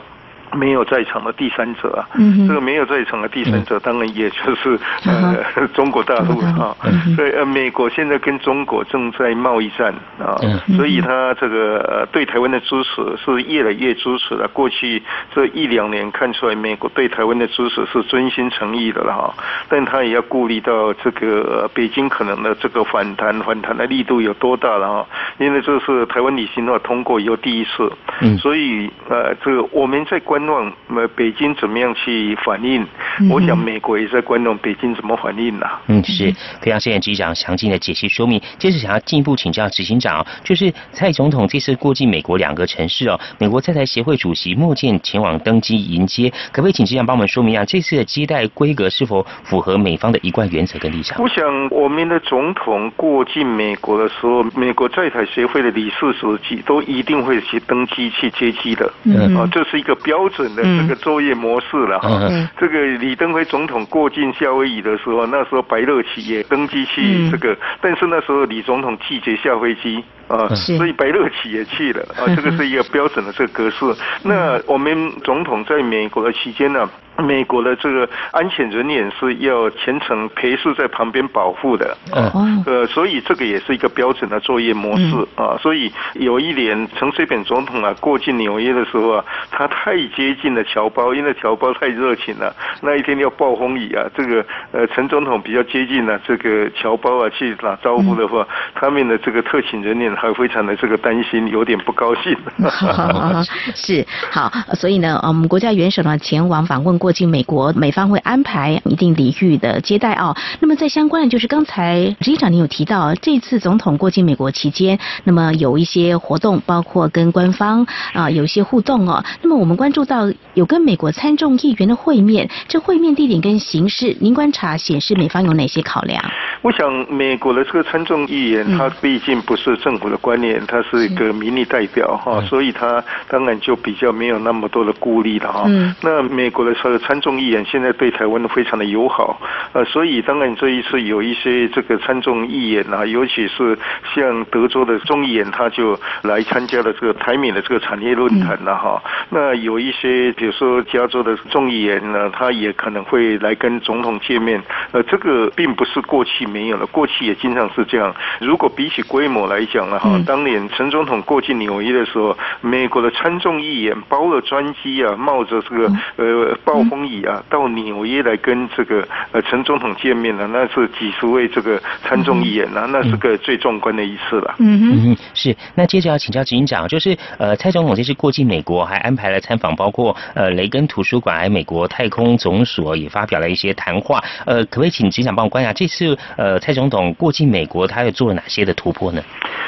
[0.55, 2.09] 没有在场的第三者啊，
[2.47, 6.77] 这个没有在场的第三者，当然也就是 呃 中国大陆啊。
[7.17, 10.37] 所以呃，美国现在跟中国正在贸易战啊，
[10.77, 14.47] 所以他这个呃对台湾的支持是越来越支持了。
[14.49, 15.03] 过去
[15.35, 19.35] 这一两年看出来，美国对台湾的支持是真心诚意的了哈。
[19.71, 25.07] 但他也要顾虑到这个北京可能的这个反弹反弹的力度有多大了哈。
[25.39, 27.91] 因为这是台湾旅行的话通过以后第一次，
[28.39, 30.42] 所以呃这个我们在关。
[30.47, 32.87] 望呃北京怎么样去反应？
[33.31, 35.81] 我想美国也在观望北京怎么反应啦。
[35.87, 38.41] 嗯，是非常谢谢局长详尽的解析说明。
[38.59, 51.23] 接着想要进一步请教执行长，就是蔡总统这次过境美国两个城市哦，美国在台协会主席莫健前往登机迎接，可不可以请局长帮我们说明一下这次的接待规格是否符合美方的一贯原则跟立场？
[51.23, 58.91] 我想我们的总统过境美国的时候，美国在台协会的理事书记都一定会去登机去接机的。
[59.05, 60.23] 嗯，啊，这是一个标。
[60.33, 73.85] 准的这个作业模式了哈，这个李登辉总统过境夏威夷的时候，那时候白乐奇也登机去这个，但是那时候李总统拒绝下飞机啊，所以白乐企也去了啊，这个是一个标准的这个格式。
[74.23, 76.89] 那我们总统在美国的期间呢？
[77.19, 85.57] 美国的这个安全人员是要全程陪侍在旁边保护的，嗯，呃，所以这个也是一个标准的作业模式啊。
[85.61, 92.55] 所以有一年陈水扁总统啊过境纽约的时候啊，他太接近了侨胞，因为侨胞太热情了。
[92.81, 102.37] 那一天要暴风雨啊，这个呃陈总统比较接近了这个侨胞啊去打招呼的话，他们的这个特勤人员还非常的这个担心，有点不高兴。
[103.75, 110.37] 是好，所以呢，我们国家元首呢前往访问过境美国，美方会安排一定礼遇的接待哦。
[110.61, 119.25] 那么在相关的，就是刚才执行长您有提到，这次总统过境美国期间，那么有一些活动，包括跟官方啊有一些互动哦。
[119.43, 126.23] 那么我们关注到有跟美国参众议员的会面，这会面地点跟形式，您观察显示美方有哪些考量？
[126.63, 135.69] 我想美国的这个参众议员，他毕竟不是政府的官员，他是一个民意代表哈，所以他当然就比较没有那么多的顾虑了哈。
[136.01, 139.41] 那美国的这个参众议员现在对台湾非常的友好，
[139.73, 143.79] 呃，所以当然这一次有一些这个参众议员啊，尤其是
[144.15, 149.03] 像德州的众议员，他就来参加了这个台美的这个产业论坛了哈。
[149.31, 154.63] 那有一些比如说加州的众议员呢，他也可能会来跟总统见面，
[154.93, 156.43] 呃，这个并不是过去。
[156.53, 158.15] 没有了，过去也经常是这样。
[158.41, 174.55] 如果比起规模来讲呢，哈，当年陈总统过去纽约的时候，美国的参众议员包了专机啊，冒着这个呃暴风雨啊，到纽约来跟这个呃陈总统见面了，那是几十位这个参众议员啊，那是个最壮观的一次了。
[174.59, 175.55] 嗯哼，是。
[175.75, 184.23] 那接着要请教执行长，就是呃蔡总统这次过境美国，还安排了参访，包括呃雷根图书馆，还有美国太空总所也发表了一些谈话。
[184.45, 186.17] 呃，可不可以请执行长帮我观察这次？
[186.37, 189.23] 呃，蔡总统过境美国，他又做了哪些的突破呢？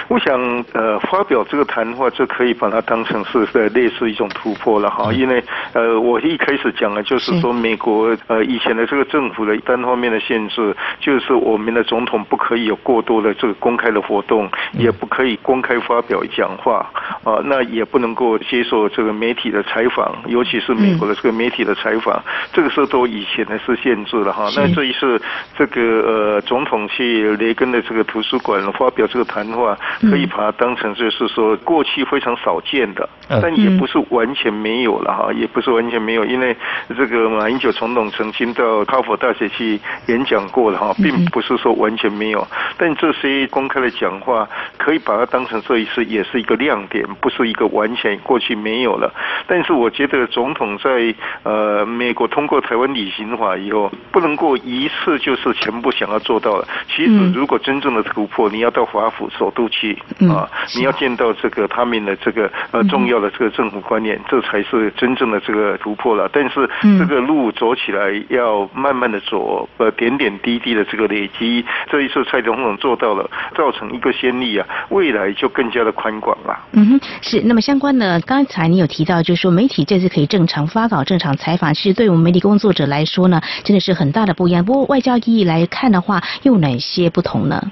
[0.08, 0.38] 我想，
[0.72, 5.42] 呃，发表这个谈话就可以把它当成是呃类似一种突破了哈，因为
[5.72, 16.90] 呃，我一开始讲的就是说，美国呃以前的这个政府的单方面的限制，就是我们的总统不可以有过多的这个公开的活动，也不可以公开发表讲话
[17.22, 24.48] 啊，那也不能够接受这个媒体的采访，尤其是美国的这个媒体的采访，这个是都以前的是限制了哈。
[24.56, 25.20] 那这一次
[25.56, 29.76] 这个呃总统去雷根的这个图书馆发表这个谈话，
[30.10, 36.56] 可以把它当成就是说过去非常少见的，但也不是完全没有了哈，也不是完全没有，因为
[36.96, 42.46] 这个马英九总统曾经到哈佛大学去演讲过了哈，并不是说完全没有，
[42.76, 49.12] 但这些公开的讲话可以把它当成这一次也是一个亮点，不是一个完全过去没有了。
[49.46, 56.64] 但是我觉得总统在呃美国通过台湾旅行法以后，不能够一次就是全部想要做到。
[56.88, 59.96] 其实，如果真正的突破，你要到华府首都去
[60.30, 66.28] 啊，你要见到这个他们的这个呃重要的这个政府观念，这才是真正的这个突破了。
[66.32, 71.64] 但是这个路走起来要慢慢的走，呃，点点滴滴的这个累积。
[71.90, 76.58] 这一次蔡总统做到了，造成一个先例啊，未来就更加的宽广了。
[76.72, 77.40] 嗯哼，是。
[77.42, 84.64] 那么相关的，刚才你有提到，就是说媒体这次可以正常发稿、正常采访，其实对我们媒体工作者来说呢，真的是很大的不一样。
[84.64, 87.62] 不过外交意义来看的话，又哪些不同呢？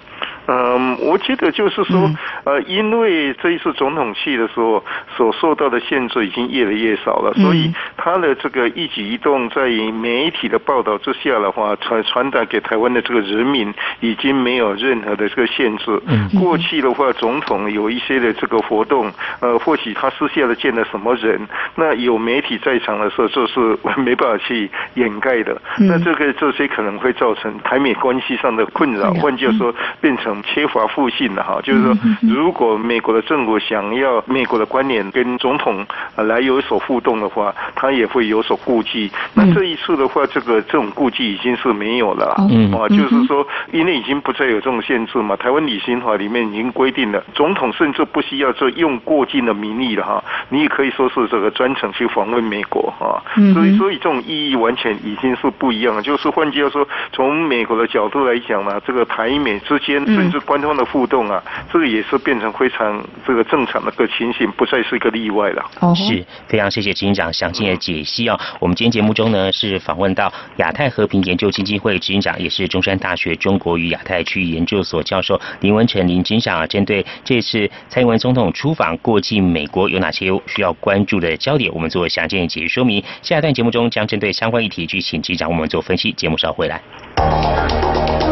[0.49, 2.11] 嗯，我觉得就是说，
[2.45, 4.83] 呃，因为这一次总统去的时候
[5.17, 16.03] 所受到的限制已经越来越少了，所以他的这个一举一动在媒体的报道之下的话，传传达给台湾的这个人民已经没有任何的这个限制。
[16.41, 21.41] 过去的话，总统有一些的这个活动，呃，或许他私下的见了什么人，
[21.77, 25.57] 那有媒体在场的时候，这是 没办法去掩盖的。
[25.79, 30.32] 那这个这些可能会造成台美关系上的困扰，换句话说，变成。
[30.43, 35.85] 缺乏互信的哈，就是说，如果美国的政府想要美国的观点跟总统
[36.17, 39.11] 来有所互动的话，他也会有所顾忌。
[39.35, 42.27] 那这一次的话，这个这种顾忌已经是没有了
[42.73, 45.35] 啊，就是说，因为已经不再有这种限制嘛。
[45.37, 53.19] 台湾旅行法里面已经规定了，总统甚至不需要这用过境的名义了哈，你也可以说是这个专程去访问美国啊。
[53.55, 56.03] 所以，所以这种意义完全已经是不一样了。
[56.03, 60.03] 就是换句话说，从美国的角度来讲呢，这个台美之间。
[60.23, 61.43] 甚至官方的互动啊，
[61.73, 65.65] 这个也是变成非常这个正常的个情形，不再是一个例外了。
[65.81, 68.39] 哦是非常谢谢执行长详尽的解析啊。
[68.61, 83.03] 我们今天节目中呢是访问到亚太和平研究基金会执行长，也是中山大学中国与亚太区域研究所教授林文成林执行长啊，针对这次蔡英文总统出访过境美国有哪些需要关注的焦点，我们做详尽的解析说明。
[83.23, 86.13] 下一段节目中将针对相关议题去请执行长我们做分析。
[86.13, 88.32] 节目稍后回来。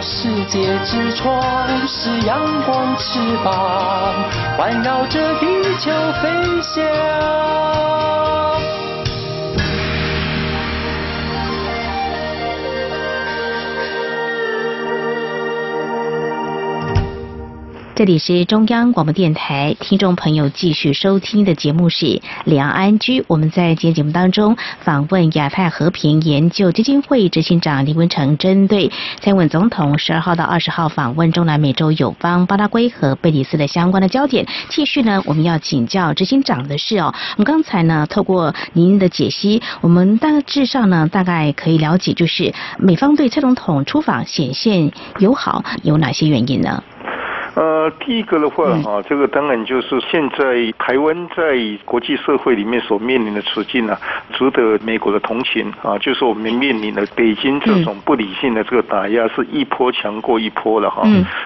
[0.00, 1.38] 世界之窗；
[1.86, 4.14] 是阳光，翅膀
[4.56, 5.46] 环绕着地
[5.78, 5.90] 球
[6.22, 8.09] 飞翔。
[18.00, 22.06] 这里是中央广播电台，听众朋友继续收听的节目是
[22.46, 23.20] 《两岸居》。
[23.28, 28.90] 我们在今天节目当中访问亚太和平研究基金会执行长李文成，针对
[29.20, 34.46] 蔡文总统十二号到二十号访问中南美洲友邦巴拉圭和贝里斯的相关的焦点。
[34.70, 46.82] 继续呢，我们要请教执行长的是哦，我们刚才呢透过您的解析，我们大致上呢大概可以了解，就是美方对蔡总统出访显现友好有哪些原因呢？
[47.54, 53.98] 呃，第一个的话啊，这个当然就是现在台湾在国际社会里面所面临的处境啊，
[54.32, 55.98] 值得美国的同情啊。
[55.98, 61.02] 就是我们面临的北京这种不理性的这个打压，是一波强过一波了哈。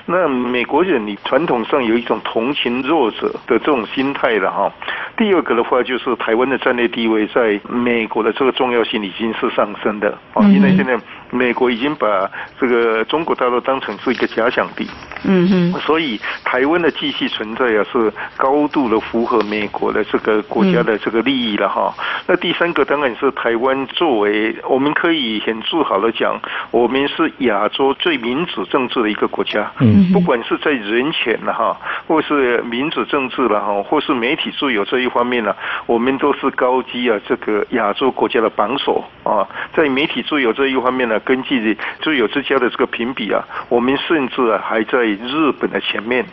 [0.07, 4.71] 那美国人你传统上有一种同情弱者的这种心态了哈。
[5.17, 10.99] 第二个的话，就是台湾的战略地位在美国的这个重要性已经是上升的啊，因为现在
[11.31, 12.31] 美国已经把
[12.61, 14.87] 这个中国大陆当成是一个假想敌。
[15.25, 15.81] 嗯哼。
[15.81, 21.93] 所以台湾的继续存在啊，是高度的符合美国的这个国家的这个利益了哈。
[22.27, 26.39] 那第三个当然是台湾作为，我们可以很自豪的讲，
[26.71, 29.71] 我们是亚洲最民主政治的一个国家。
[29.81, 35.55] 嗯，不管是在人权了哈，或是民主政治了哈，或是媒体自由这一方面呢，
[35.87, 39.47] 我们都是高居啊这个亚洲国家的榜首啊。
[39.75, 45.81] 在媒体自由这一方面呢，根据自由之家的这个评比啊，我们甚至啊还在日本的。
[45.85, 46.25] 前面，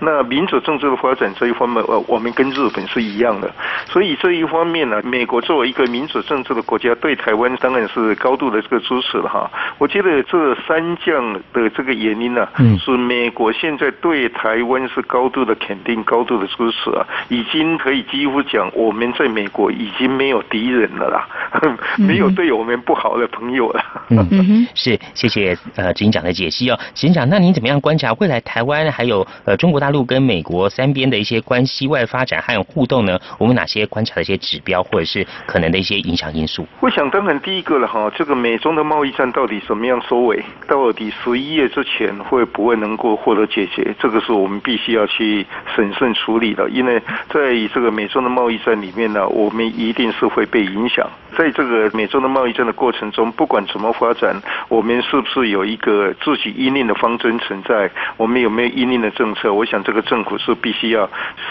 [0.00, 3.50] 那民主政治的发展这一方面，呃，我们跟日本是一样的，
[3.88, 9.50] 所以这一方面呢，美国作为一个民主政治的国家，对台湾当然是高度的这个支持了哈。
[9.78, 12.46] 我觉得这三项的这个原因呢，
[12.84, 21.26] 是美国现在对台湾是高度的肯定、高度的支持啊，已经可以几乎讲，我们在美国已经没有敌人了啦，
[21.96, 23.82] 没有对我们不好的朋友了。
[24.10, 28.92] 嗯，是，谢谢呃执行长的解析哦，执行长，那您怎么样观察未来台湾？
[28.92, 33.18] 还有呃，中国大陆跟美国三边的一些关系外发展和互动呢？
[33.38, 36.66] 我们哪些观察的一些指标，或者是可能的一些影响因素？
[36.80, 40.44] 我想，当然第一个了哈，这个美中的贸易战到底什么样收尾？
[40.68, 43.94] 到底十一月之前会不会能够获得解决？
[43.98, 46.68] 这个是我们必须要去审慎处理的。
[46.68, 47.00] 因为
[47.30, 51.08] 在这个美中的贸易战里面呢，我们一定是会被影响。
[51.36, 54.36] 在这个美中的贸易战的过程中，不管怎么发展，
[54.68, 57.90] 我们是不是有一个自己依令的方针存在？
[58.16, 58.88] 我们有没有依？
[58.88, 61.04] 令的政策，我想这个政府是必须要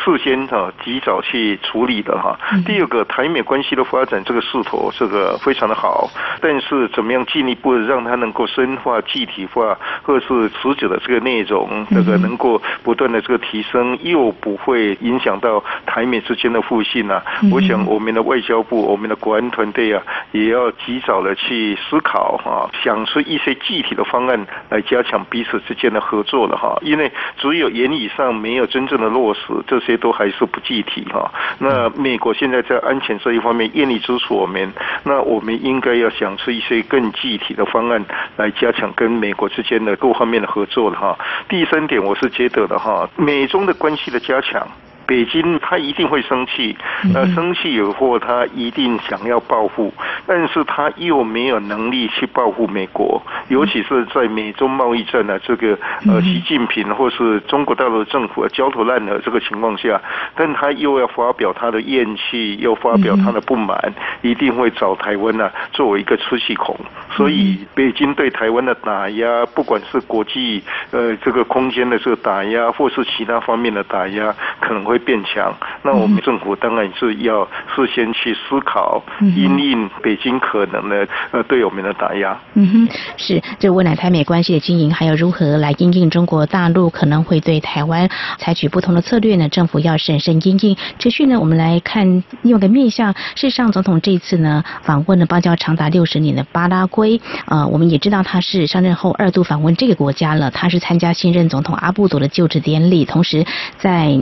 [0.03, 2.36] 事先哈及早去处理的哈。
[2.66, 6.10] 第二个，台美关系的发展这个势头这个非常的好，
[6.41, 17.22] 但是怎么样进一步让它能够深化、具体化，或是持久的这个内容，这个能够不断的这个提升，又不会影响到台美之间的互信啊。
[17.51, 20.01] 我想我们的外交部、我们的国安团队啊，
[20.32, 27.11] 也要及早的去思考哈，想出一些具体的方案来加强彼此之间的合作了哈，因为。
[27.39, 31.31] 只有言语上没有真正的落实，这些都还是不具体哈。
[31.59, 34.73] 那美国现在在安全这一方面愿意支持我们，
[35.03, 38.03] 那我们应该要想出一些更具体的方案
[38.37, 41.17] 来加强跟美国之间的各方面的合作了哈。
[41.47, 44.67] 第三点，我是觉得的哈，美中的关系的加强。
[45.08, 46.78] 北京他一定会生气，
[47.14, 49.91] 那生气以后他一定想要报复，
[50.28, 59.99] 但是他又没有能力去报复美国，尤其是在美中贸易战呢这个呃习近平或是中国大陆政府焦头烂额这个情况下，
[60.36, 66.78] 但他又要发表他的怨气，又发表他的不满，一定会找台湾呢作为一个出气孔，
[67.12, 75.53] 所以北京对台湾的打压，不管是国际呃这个空间的这个打压，或是其他方面的打压，可能会变强。
[75.83, 82.37] 那我们政府当然是要事先去思考，因应北京可能的呃对我们的打压。
[82.53, 89.47] 嗯哼，是这未来台美关系的经营，还有如何来因应中国大陆可能会对台湾采取不同的策略呢？
[89.49, 90.77] 政府要审慎应应。
[90.99, 93.13] 持续呢，我们来看另外一个面向。
[93.35, 100.51] 事实上，总统这次呢访问了邦交长达六十年的巴拉圭，呃，我们也知道他是上任后二度访问这个国家了。
[100.51, 103.45] 他是参加新任总统阿布佐的就职典礼，同时
[103.77, 104.19] 在。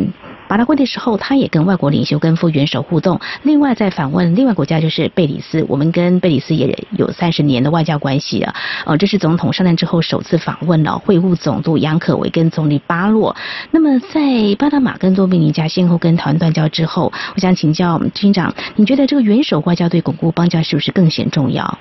[0.56, 3.20] 巴拉圭的时候，他也跟外国领袖、跟副元首互动。
[3.44, 8.56] 另外，在访问另外国家就是贝里斯，我们跟贝里斯也有三十年的外交关系啊。
[8.86, 13.36] 呃，这是总统上任之后首次访问了，会晤总督杨可维跟总理巴洛。
[13.72, 14.22] 那么，在
[14.58, 21.78] 巴拿马跟多米尼加先后跟台湾断交之后，我想请教军长，你觉得这个元首外交对巩固邦交是不是更显重要？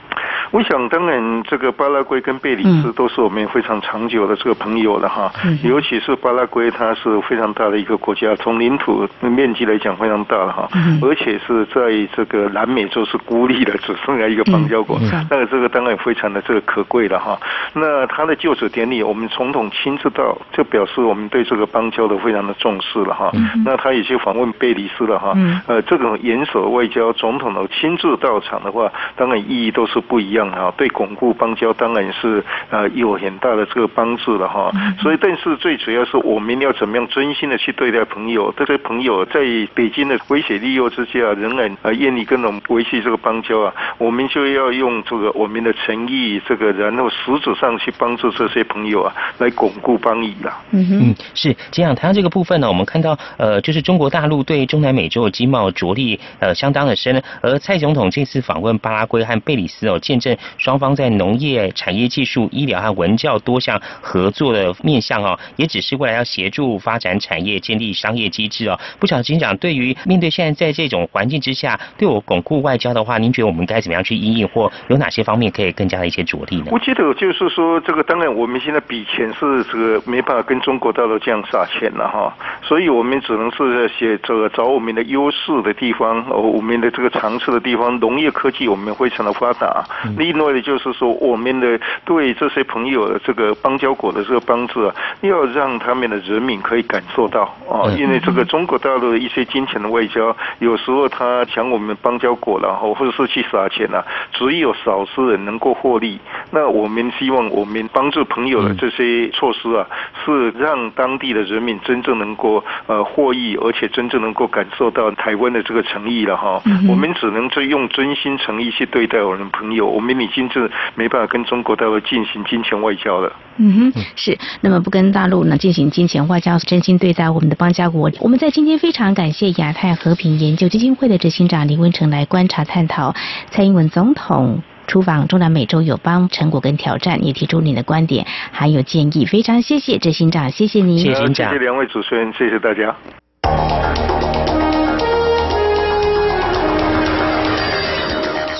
[0.50, 5.32] 我想，当然，这个巴拉圭跟贝里斯都是我们非常长久的这个朋友了哈。
[5.64, 10.68] 尤其是巴拉圭，它是非常大的一个国家，从领土面积来讲非常大了哈。
[11.02, 14.98] 而且是在这个南美洲是孤立的，只剩下一个邦交国。
[15.30, 17.38] 那个这个当然非常的这个可贵了哈。
[17.74, 23.30] 那他的就职典礼，我们总统亲自到，就表示我们对这个邦交的非常的重视了哈。
[23.64, 25.34] 那他也去访问贝里斯了哈。
[25.66, 30.50] 呃，这种严守外交，总统的亲自到场的话，当然意义都是不一样。
[30.50, 34.70] 哈，对巩固邦交当然是呃有很大的这个帮助了哈。
[35.00, 39.40] 所以，但是最主要是我们要怎么样真心的去对待朋友，这些朋友在
[39.74, 50.52] 北京的威胁利诱之下，仍然啊愿意跟我们维系这个邦交啊，我们就要用这个我们的诚意，这个然后实质上去帮助这些朋友啊，来巩固邦谊了。
[50.70, 51.94] 嗯哼，是这样。
[51.94, 60.36] 谈到这个部分呢，我们看到呃，就是中国大陆对中南美洲的经贸着力呃相当的深，而蔡总统这次访问巴拉圭和贝里斯哦，见证。
[60.58, 68.78] 双方在农业、产业、技术、医疗和文教多项合作的面向哦，也只是为了要协助发展产业、建立商业机制哦。
[68.98, 76.66] 不晓得警长对于面对现在在这种环境之下，对我巩固外交的话，您觉得我们该怎么样去应应，或有哪些方面可以更加的一些着力呢？
[76.72, 89.84] 我记得就是说，这个当然我们现在比钱是这个没办法跟中国大陆这样撒钱了哈，所以我们只能是写这个找我们的优势的地方，哦，我们的这个长处的地方，农业科技我们非常的发达。
[90.16, 104.02] 另外的就是说，我们的对这些朋友的这个邦交国的这个帮助啊，要让他们的人民可以感受到啊，因为这个中国大陆的一些金钱的外交，有时候他抢我们邦交国，然后或者是去撒钱啊，
[104.32, 106.18] 只有少数人能够获利。
[106.50, 109.86] 那我们希望我们帮助朋友的这些措施啊，
[110.24, 116.62] 是让当地的人民真正能够呃获益，而且真正能够感受到台湾的这个诚意了哈。
[116.88, 123.32] 我们只能是用真心诚意去对待我们的朋友，我们已经是没办法跟中国大陆进行金钱外交了。
[123.56, 124.36] 嗯哼，是。
[124.60, 128.10] 那么不跟大陆呢进行金钱外交，真心对待我们的邦交国。
[128.20, 133.14] 我们在今天非常感谢亚太和平研究基金会的执行长林文成来观察探讨
[133.50, 139.24] 蔡英文总统出访中南美洲友邦成果跟挑战，也提出您的观点还有建议。
[139.24, 140.98] 非常谢谢执行长，谢谢您。
[140.98, 144.43] 谢谢谢谢两位主持人，谢谢大家。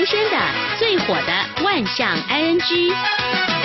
[0.00, 0.38] 新鲜的、
[0.78, 3.59] 最火的万象 ING。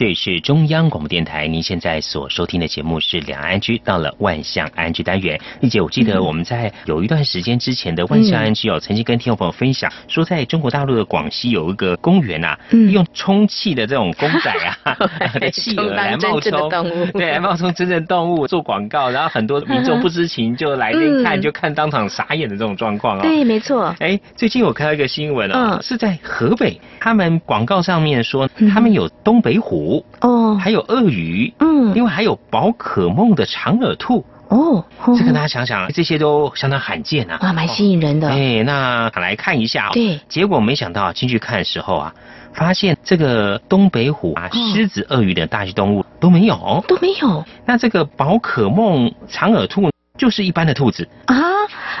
[0.00, 5.38] 这里是中央广播电台，您现在所收听的节目是两岸居，到了万象安居单元。
[5.60, 12.56] 丽姐，我记得我们在有一段时间之前的万象安居哦，曾经跟听众朋友分享，说在中国大陆的广西有一个公园呐，
[12.90, 14.96] 用充气的这种公仔啊
[15.38, 16.70] 的企鹅来冒充，
[17.12, 23.22] 对，来冒充真正动物做广告，然后很多民众不知情就来那看，就看当场傻眼的这种状况啊。
[23.22, 23.94] 对，没错。
[23.98, 29.89] 哎，最近我看到一个新闻哦，是在河北，他们广告上面说他们有东北虎。
[30.20, 34.84] 哦，还有鳄鱼，嗯，另外还有宝可梦的长耳兔，哦，
[35.18, 38.28] 这个大家想想，这些都相当罕见啊，哇，蛮吸引人的。
[38.28, 42.14] 哎，那来看一下，对，结果没想到进去看的时候啊，
[42.52, 47.44] 发现这个东北虎啊、狮子、鳄鱼等大型动物都没有，都没有。
[47.64, 51.36] 那这个宝可梦长耳兔就是一般的兔子啊。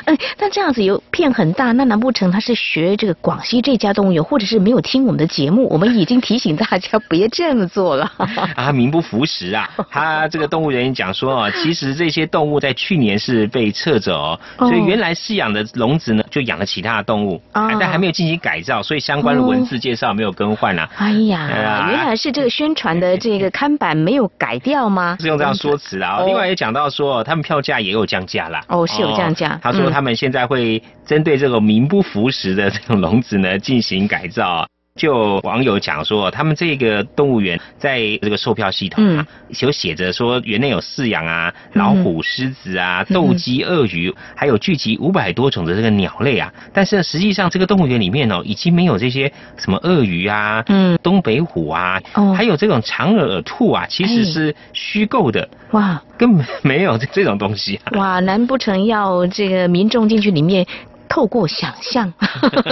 [0.04, 5.68] 哎，那这样子有片很大，那难不成他是学这个广西这家动物园，或者是没有听我们的节目？
[5.68, 8.10] 我们已经提醒大家别这么做了。
[8.56, 9.68] 啊，名不符实啊！
[9.90, 20.88] 他这个动物园讲说啊，其实这些动物在去年是被撤走，所以原来饲养的笼子呢，就养了其他的动物，啊但还没有进行改造，所以相关的文字介绍没有更换啊。
[20.96, 25.16] 哎呀，原来是这个宣传的这个看板没有改掉吗？
[25.20, 26.20] 是用这样说辞啊。
[26.24, 28.62] 另外也讲到说，他们票价也有降价啦。
[28.68, 29.60] 哦，是有降价。
[29.62, 29.89] 他说。
[29.90, 34.66] 他们现在会针对这个名不符实的这种笼子呢进行改造。
[35.00, 39.26] 就网友讲说，他们这个动物园在这个售票系统啊，
[39.60, 46.52] 有写着说园内有饲养啊老虎、狮子啊、斗鸡、鳄鱼，还有聚集五百多种的这个鸟类啊。
[46.74, 51.98] 但是实际上这个动物园里面哦，已经没有这些什么鳄鱼啊、嗯、东北虎啊，
[52.36, 55.48] 还有这种长耳兔啊，其实是虚构的。
[55.70, 57.80] 哇，根本没有这种东西。
[57.92, 60.66] 哇，难不成要这个民众进去里面？
[61.10, 62.10] 透过想象，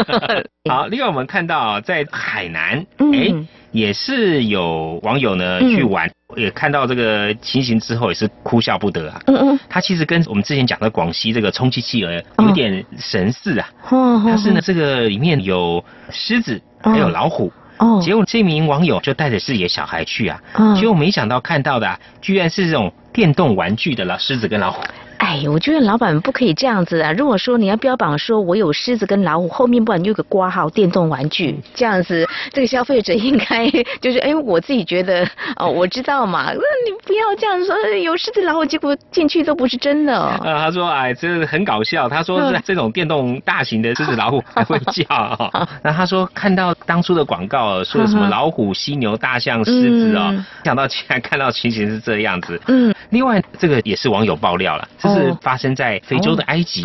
[0.70, 0.86] 好。
[0.86, 3.34] 另外，我们看到在海南，哎，
[3.72, 9.20] 也是有网友呢去玩，也看到这个情形之后，也是哭笑不得啊。
[9.26, 13.68] 嗯嗯，他其实跟我们之前讲的广西这个充气企鹅有点神似啊。
[13.91, 17.53] 哦它是呢，这个里面有狮子，还有老虎。
[17.78, 18.01] 哦。
[18.01, 20.41] 结果这名网友就带着自己的小孩去啊，
[20.76, 24.80] 结果没想到看到的居然是这种电动玩具的了，狮子跟老虎。
[25.18, 27.12] 哎，我觉得老板不可以这样子啊！
[27.12, 33.68] 如果说你要标榜说我有狮子跟老虎，后面不然就有个挂号电动玩具，这样子，这个消费者应该
[34.00, 40.16] 就是哎，我自己觉得哦，我知道嘛，那你不要这样说，有狮子老虎，结果进去都不是真的。
[40.42, 42.08] 呃，他说哎，这很搞笑。
[42.08, 45.04] 他说这种电动大型的狮子老虎还会叫。
[45.82, 50.32] 那他说看到当初的广告说什么老虎、犀牛、大象、狮子哦，
[50.64, 52.60] 想到竟然看到情形是这样子。
[52.68, 52.94] 嗯。
[53.10, 54.86] 另外，这个也是网友爆料了。
[55.14, 56.82] 是发生在非洲的埃及，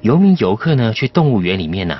[0.00, 1.98] 有名游客呢去动物园里面呢，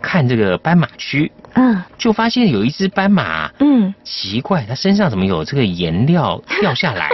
[0.00, 1.82] 看这个斑马区，嗯。
[1.98, 3.94] 就发现有一只斑马，嗯。
[4.04, 7.10] 奇怪，它身上怎么有这个颜料 掉下来？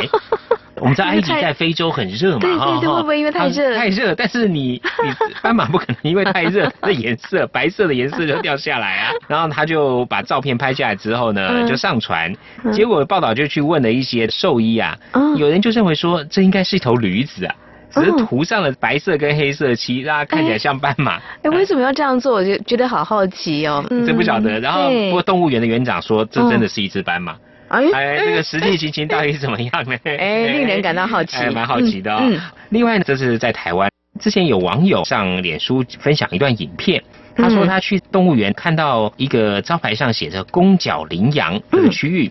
[0.77, 3.77] 我们在埃及在非洲很热嘛，对对对，会不会因为太热？
[3.77, 9.13] 太热，但是你你 斑马不可能因为太热，它的颜色白色的颜色就掉下来啊。
[9.29, 12.35] 然后他就把照片拍下来之后呢，就上传，
[12.73, 14.99] 结果报道就去问了一些兽医啊，
[15.37, 17.55] 有人就认为说这应该是一头驴子啊。
[17.93, 21.21] 只是涂上了白色跟黑色漆，让它看起来像斑马。
[21.43, 22.35] 哎，为什么要这样做？
[22.35, 23.85] 我就觉得好好奇哦。
[24.07, 24.59] 这不晓得。
[24.61, 27.37] 然后，不过动物园的园长说，这真的是一只斑马。
[27.69, 29.97] 哎，这个实际情形到底怎么样呢？
[30.05, 32.23] 哎，令人感到好奇， 蛮好奇的哦。
[32.71, 33.91] 另外呢，这是在台湾，
[34.21, 37.03] 之前有网友上脸书分享一段影片，
[37.35, 42.31] 他说他去动物园看到一个招牌上写着“公角羚羊”这个区域，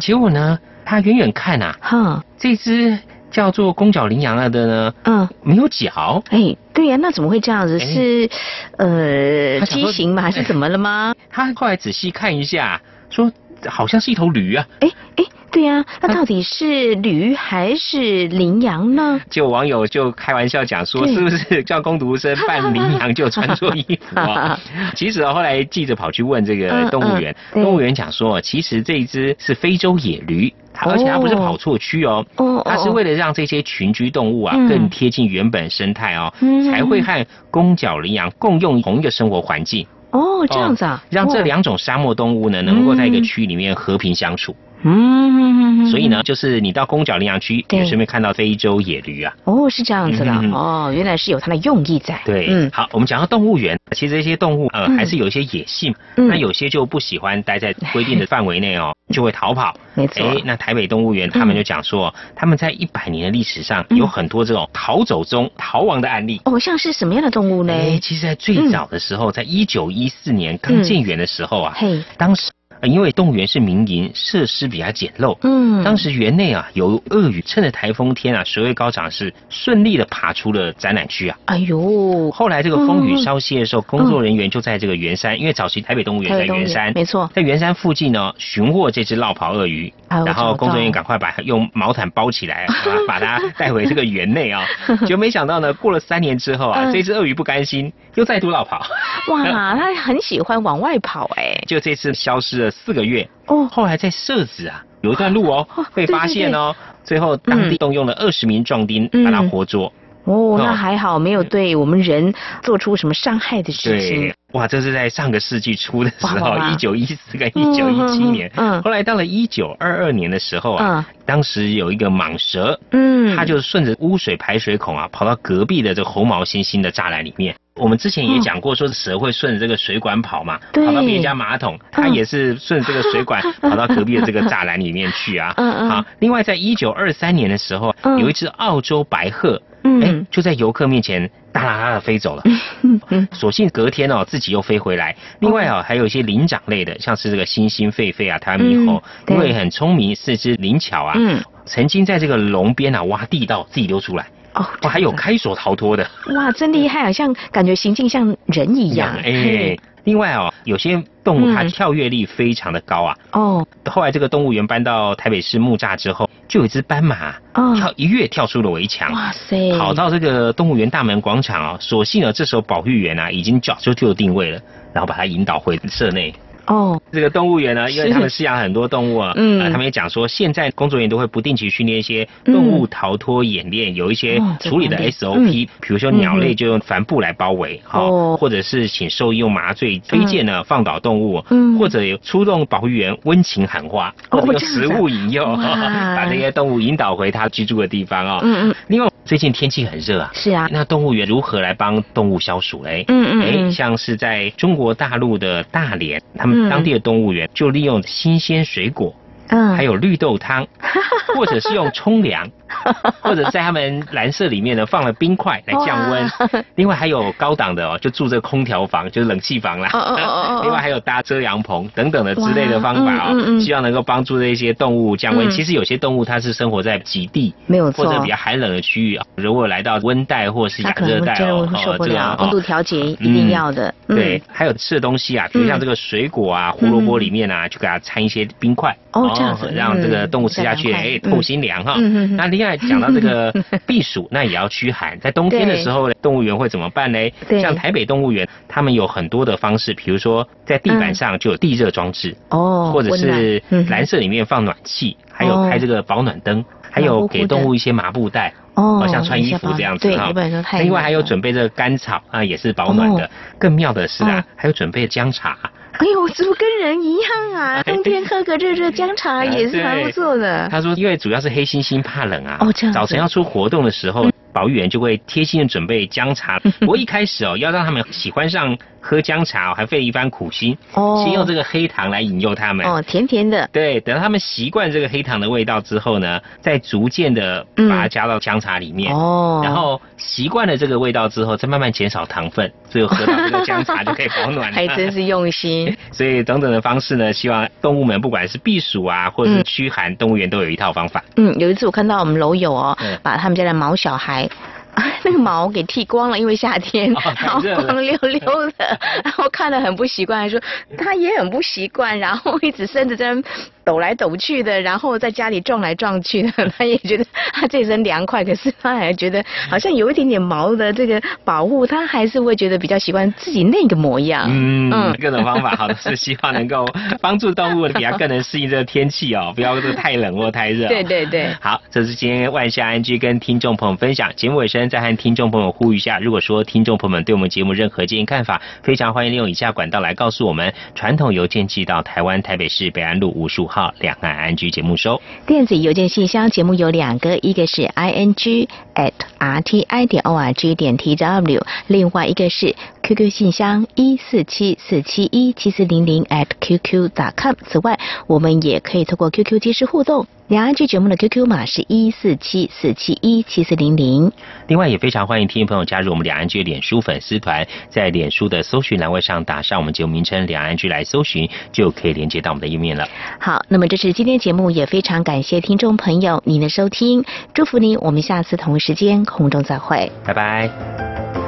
[0.00, 2.98] 结果呢，他远远看啊，这只。
[3.30, 6.22] 叫做公角羚羊了的呢，嗯，没有脚。
[6.30, 7.78] 哎，对呀，那怎么会这样子？
[7.78, 8.30] 哎是
[8.78, 10.22] 呃畸形吗？
[10.22, 11.14] 还是怎么了吗？
[11.30, 13.30] 他后来仔细看一下，说
[13.66, 14.66] 好像是一头驴啊。
[14.80, 19.20] 哎哎，对呀，那到底是驴还是羚羊呢？
[19.30, 24.58] 就网友就开玩笑讲说，是不是叫工读生扮羚羊就穿错衣服啊？
[24.94, 30.52] 其实啊，后来记者跑去问这个动物园，嗯嗯动物园讲说，其实这一只是非洲野驴。
[30.74, 34.68] 而且它不是跑错区哦，哦它是为了让这些群居动物啊嗯。
[34.68, 36.70] 更贴近原本生态哦，嗯。
[36.70, 39.86] 才会和公角羚羊共用同一个生活环境。
[40.10, 44.54] 哦，这样子啊，让这哦两种沙漠动物呢，能够在一个区域里面和平相处。
[44.82, 47.80] 嗯，所以呢，就是你到公角羚羊区，对。
[47.80, 49.32] 也顺便看到非洲野驴啊。
[49.44, 50.52] 哦，是这样子啦，嗯。
[50.52, 52.18] 哦，原来是有它的用意在。
[52.24, 54.96] 对，嗯，好，我们讲到动物园，其实这些动物呃、嗯。
[54.96, 56.28] 还是有一些野性，嗯。
[56.28, 59.74] 那有些就不喜欢待在规定的范围内哦，就会逃跑。
[59.94, 66.40] 没错哎，那台北动物园他们就讲说，他们在一百年的历史上有很多这种逃走中逃亡的案例。
[66.44, 67.72] 哦，像是什么样的动物呢？
[67.72, 72.50] 哎，其实，在最早的时候，在一九一四年刚建园的时候啊，嘿，当时。
[72.80, 75.36] 呃因为动物园是民营，设施比较简陋。
[75.42, 81.38] 嗯当时园内啊有鳄鱼，趁着台风天啊水位高涨是，顺利的爬出了展览区啊。
[81.46, 92.66] 哎呦，后来这个风雨稍歇的时候，工作人员就在这个圆山，因为早期台北动物园在圆山，没错，在圆山附近呢寻获这只落跑鳄鱼，哎然后工作人员赶快把它用毛毯包起来，
[93.06, 94.64] 把它 带回这个园内啊。
[95.06, 98.84] 结果没想到呢，过了三年之后啊，嗯这只鳄鱼不甘心，又再度落跑。
[99.28, 99.44] 哇，
[99.76, 101.62] 他很喜欢往外跑哎。
[101.66, 109.92] 就这次消失了四个月，哦，后来在设置啊有一段路哦被发现哦，最后当地动用了二十名壮丁嗯把他活捉。
[110.24, 118.50] 哦，那哦还好没有对我们人做出什么伤害的事情对。，哇，这是在上个世纪初的时候，一九一四跟一九一七年。
[118.56, 118.70] 嗯嗯。
[118.72, 123.36] 嗯后来到了一九二二年的时候啊，当时有一个蟒蛇，嗯。
[123.36, 127.54] 它就顺着污水排水孔啊，跑到隔壁的这个红毛猩猩的栅栏里面。
[127.76, 130.84] 我们之前也讲过，说蛇会顺着这个水管跑嘛，对。
[130.84, 135.54] 跑到别人家马桶，它也是顺着这个水管 跑到隔壁的这个栅栏里面去啊。
[135.56, 135.90] 嗯嗯。
[135.90, 138.18] 好，另外在一九二三年的时候，嗯。
[138.18, 140.02] 有一只澳洲白鹤，嗯。
[140.02, 142.42] 哎，就在游客面前大啦啦的飞走了。
[142.82, 145.14] 嗯所幸隔天哦，自己又飞回来。
[145.40, 154.26] 另外哦，还有一些灵长类的，像是这个猩猩、狒狒啊、台湾猕猴嗯，因为很聪明，四肢灵巧啊，嗯曾经在这个笼边啊挖地道，自己溜出来。
[154.54, 156.04] 哦，还有开锁逃脱的。
[156.34, 159.14] 哇，真厉害，啊像感觉行径像人一样。
[159.18, 163.16] 哎嘿，另外哦，有些动物它嗯跳跃力非常的高啊。
[163.32, 171.78] 哦，后来这个动物园搬到台北市木栅之后，就有一只斑马哦跳一跃跳出了围墙，哇塞，跑到这个动物园大门广场哦。
[171.80, 174.60] 所幸呢，这时候保育员啊已经早就就定位了，
[174.92, 176.34] 然后把它引导回社内。
[176.70, 179.60] 哦，这个动物园呢，因为他们饲养很多动物啊，嗯。
[179.60, 185.50] 呃他们也讲说，现在工作人员都会不定期训练一些动物逃脱演练，有一些处理的 SOP，、嗯
[185.80, 188.36] 比如说鸟类就用帆布来包围，哈、哦。
[188.38, 191.76] 或者是请兽医用麻醉推荐呢、放倒动物，嗯。
[191.78, 196.14] 或者有出动保育员温情喊话，哦或者用食物引诱，哇。
[196.16, 198.38] 把这些动物引导回它居住的地方哦。
[198.42, 203.02] 嗯嗯，另外最近天气很热啊，是啊，那动物园如何来帮动物消暑嘞？
[203.02, 209.14] 哎，嗯嗯哎像是在中国大陆的大连，他嗯们当地的动物园就利用新鲜水果。
[209.46, 210.66] 嗯，还有绿豆汤，
[211.36, 212.50] 或者是用冲凉，
[213.20, 216.30] 或者在他们蓝色里面呢放了冰块来降温。
[216.76, 219.90] 另外还有高档的哦，就住这个空调房，就是冷气房啦。
[219.92, 225.46] 哦哦哦哦哦 另外还有搭遮阳棚等等的之类的方法哇嗯嗯哦，嗯希望能够帮助这些动物降温。
[225.48, 229.26] 嗯其实有些动物它是生活在极地，没有错或者比较寒冷的区域啊。
[229.36, 233.92] 如果来到温带或是亚热带哦，真的会受不了，温度调节一嗯定要的。
[234.06, 241.94] 嗯对，，还有吃的东西啊，比如像这个水果啊，胡萝卜里面啊，就给它掺一些冰块，哦这样子让这个动物吃下去，嗯哎，嗯透心凉哈。
[242.36, 243.52] 那另外讲到这个
[243.86, 247.18] 避暑，那也要驱寒，在冬天的时候，动物园会怎么办呢？
[247.48, 247.60] 对。
[247.60, 255.68] 像台北动物园，他们有很多的方式，比如说在地板上就有地热装置，哦，或者是嗯蓝色里面放暖气，还有哦。
[255.70, 258.52] 开这个保暖灯，还有给动物一些麻布袋。
[258.74, 260.32] 哦像穿衣服这样子，哈。
[260.78, 263.24] 另外还有准备这个甘草啊，也是保暖的。
[263.24, 263.30] 哦。
[263.58, 265.58] 更妙的是啊嗯，还有准备姜茶。
[266.00, 267.82] 哎呦，怎么跟人一样啊？
[267.82, 270.66] 冬天喝个热热姜茶也是蛮不错的。
[270.70, 276.58] 他说，因为主要是黑猩猩怕冷啊，哦这样早晨要出活动的时候，保育员就会贴心的准备姜茶。
[276.80, 282.84] 不过一开始哦，要让他们喜欢上喝姜茶还费一番苦心，哦先用这个黑糖来引诱他们。
[282.86, 294.74] 哦，甜甜的，对，等到他们习惯这个黑糖的味道之后呢，再逐渐的把它加到姜茶里面，哦然后习惯了这个味道之后，再慢慢减少糖分，最后喝到这个姜茶就可以保暖了。
[294.76, 295.96] 还真是用心。
[296.12, 301.24] 所以等等的方式呢，希望动物们不管是避暑啊，或者是驱寒，动物园都有一套方法。
[301.36, 304.39] 嗯，有一次我看到我们楼友哦嗯，把他们家的毛小孩。
[304.40, 304.69] website
[305.24, 308.40] 那个毛给剃光了，因为夏天，哦然后光溜溜
[308.78, 310.60] 的，然后看得很不习惯，说
[310.96, 313.42] 他也很不习惯，然后一直身子在那
[313.84, 324.46] 抖来抖去的，然后在家里撞来撞去的，他也觉得他这身凉快，可是他还觉得好像有一点点毛的这个保护，他还是会觉得比较习惯自己那个模样。
[324.48, 326.86] 嗯，各种方法好的是希望能够
[327.20, 331.54] 帮助动物比较更能适应这个天气哦，不要这个太冷或太热、 对对对。
[331.60, 334.30] 好，这是今天万象安居跟听众朋友分享。
[334.36, 340.72] 节目尾声再和听众朋友呼吁一下，如果说听众朋友们对我们节目任何建议看法，非常欢迎利用以下管道来告诉我们。
[340.94, 345.20] 传统邮件寄到台湾台北市北安路五十五号两岸安居节目收。
[345.46, 353.30] 电子邮件信箱节目有两个，一个是 i n g at r t i 点 o r g 点 t w，另外一个是 QQ
[353.30, 357.54] 信箱一四七四七一七四零零 at qq dot com。
[357.66, 360.26] 此外，我们也可以透过 QQ 即时互动。
[360.50, 364.32] 两岸剧节目的 QQ 码是一四七四七一七四零零。
[364.66, 373.06] 另外，也非常欢迎听众朋友加入我们两岸剧脸书粉丝团，在脸书的搜寻栏位上打上我们节目名称“两岸剧”来搜寻，就可以连接到我们的页面了。
[373.38, 377.24] 好，那么这是今天节目，也非常感谢听众朋友您的收听，
[377.54, 380.10] 祝福您，我们下次同一时间空中再会。
[380.24, 381.39] 拜拜。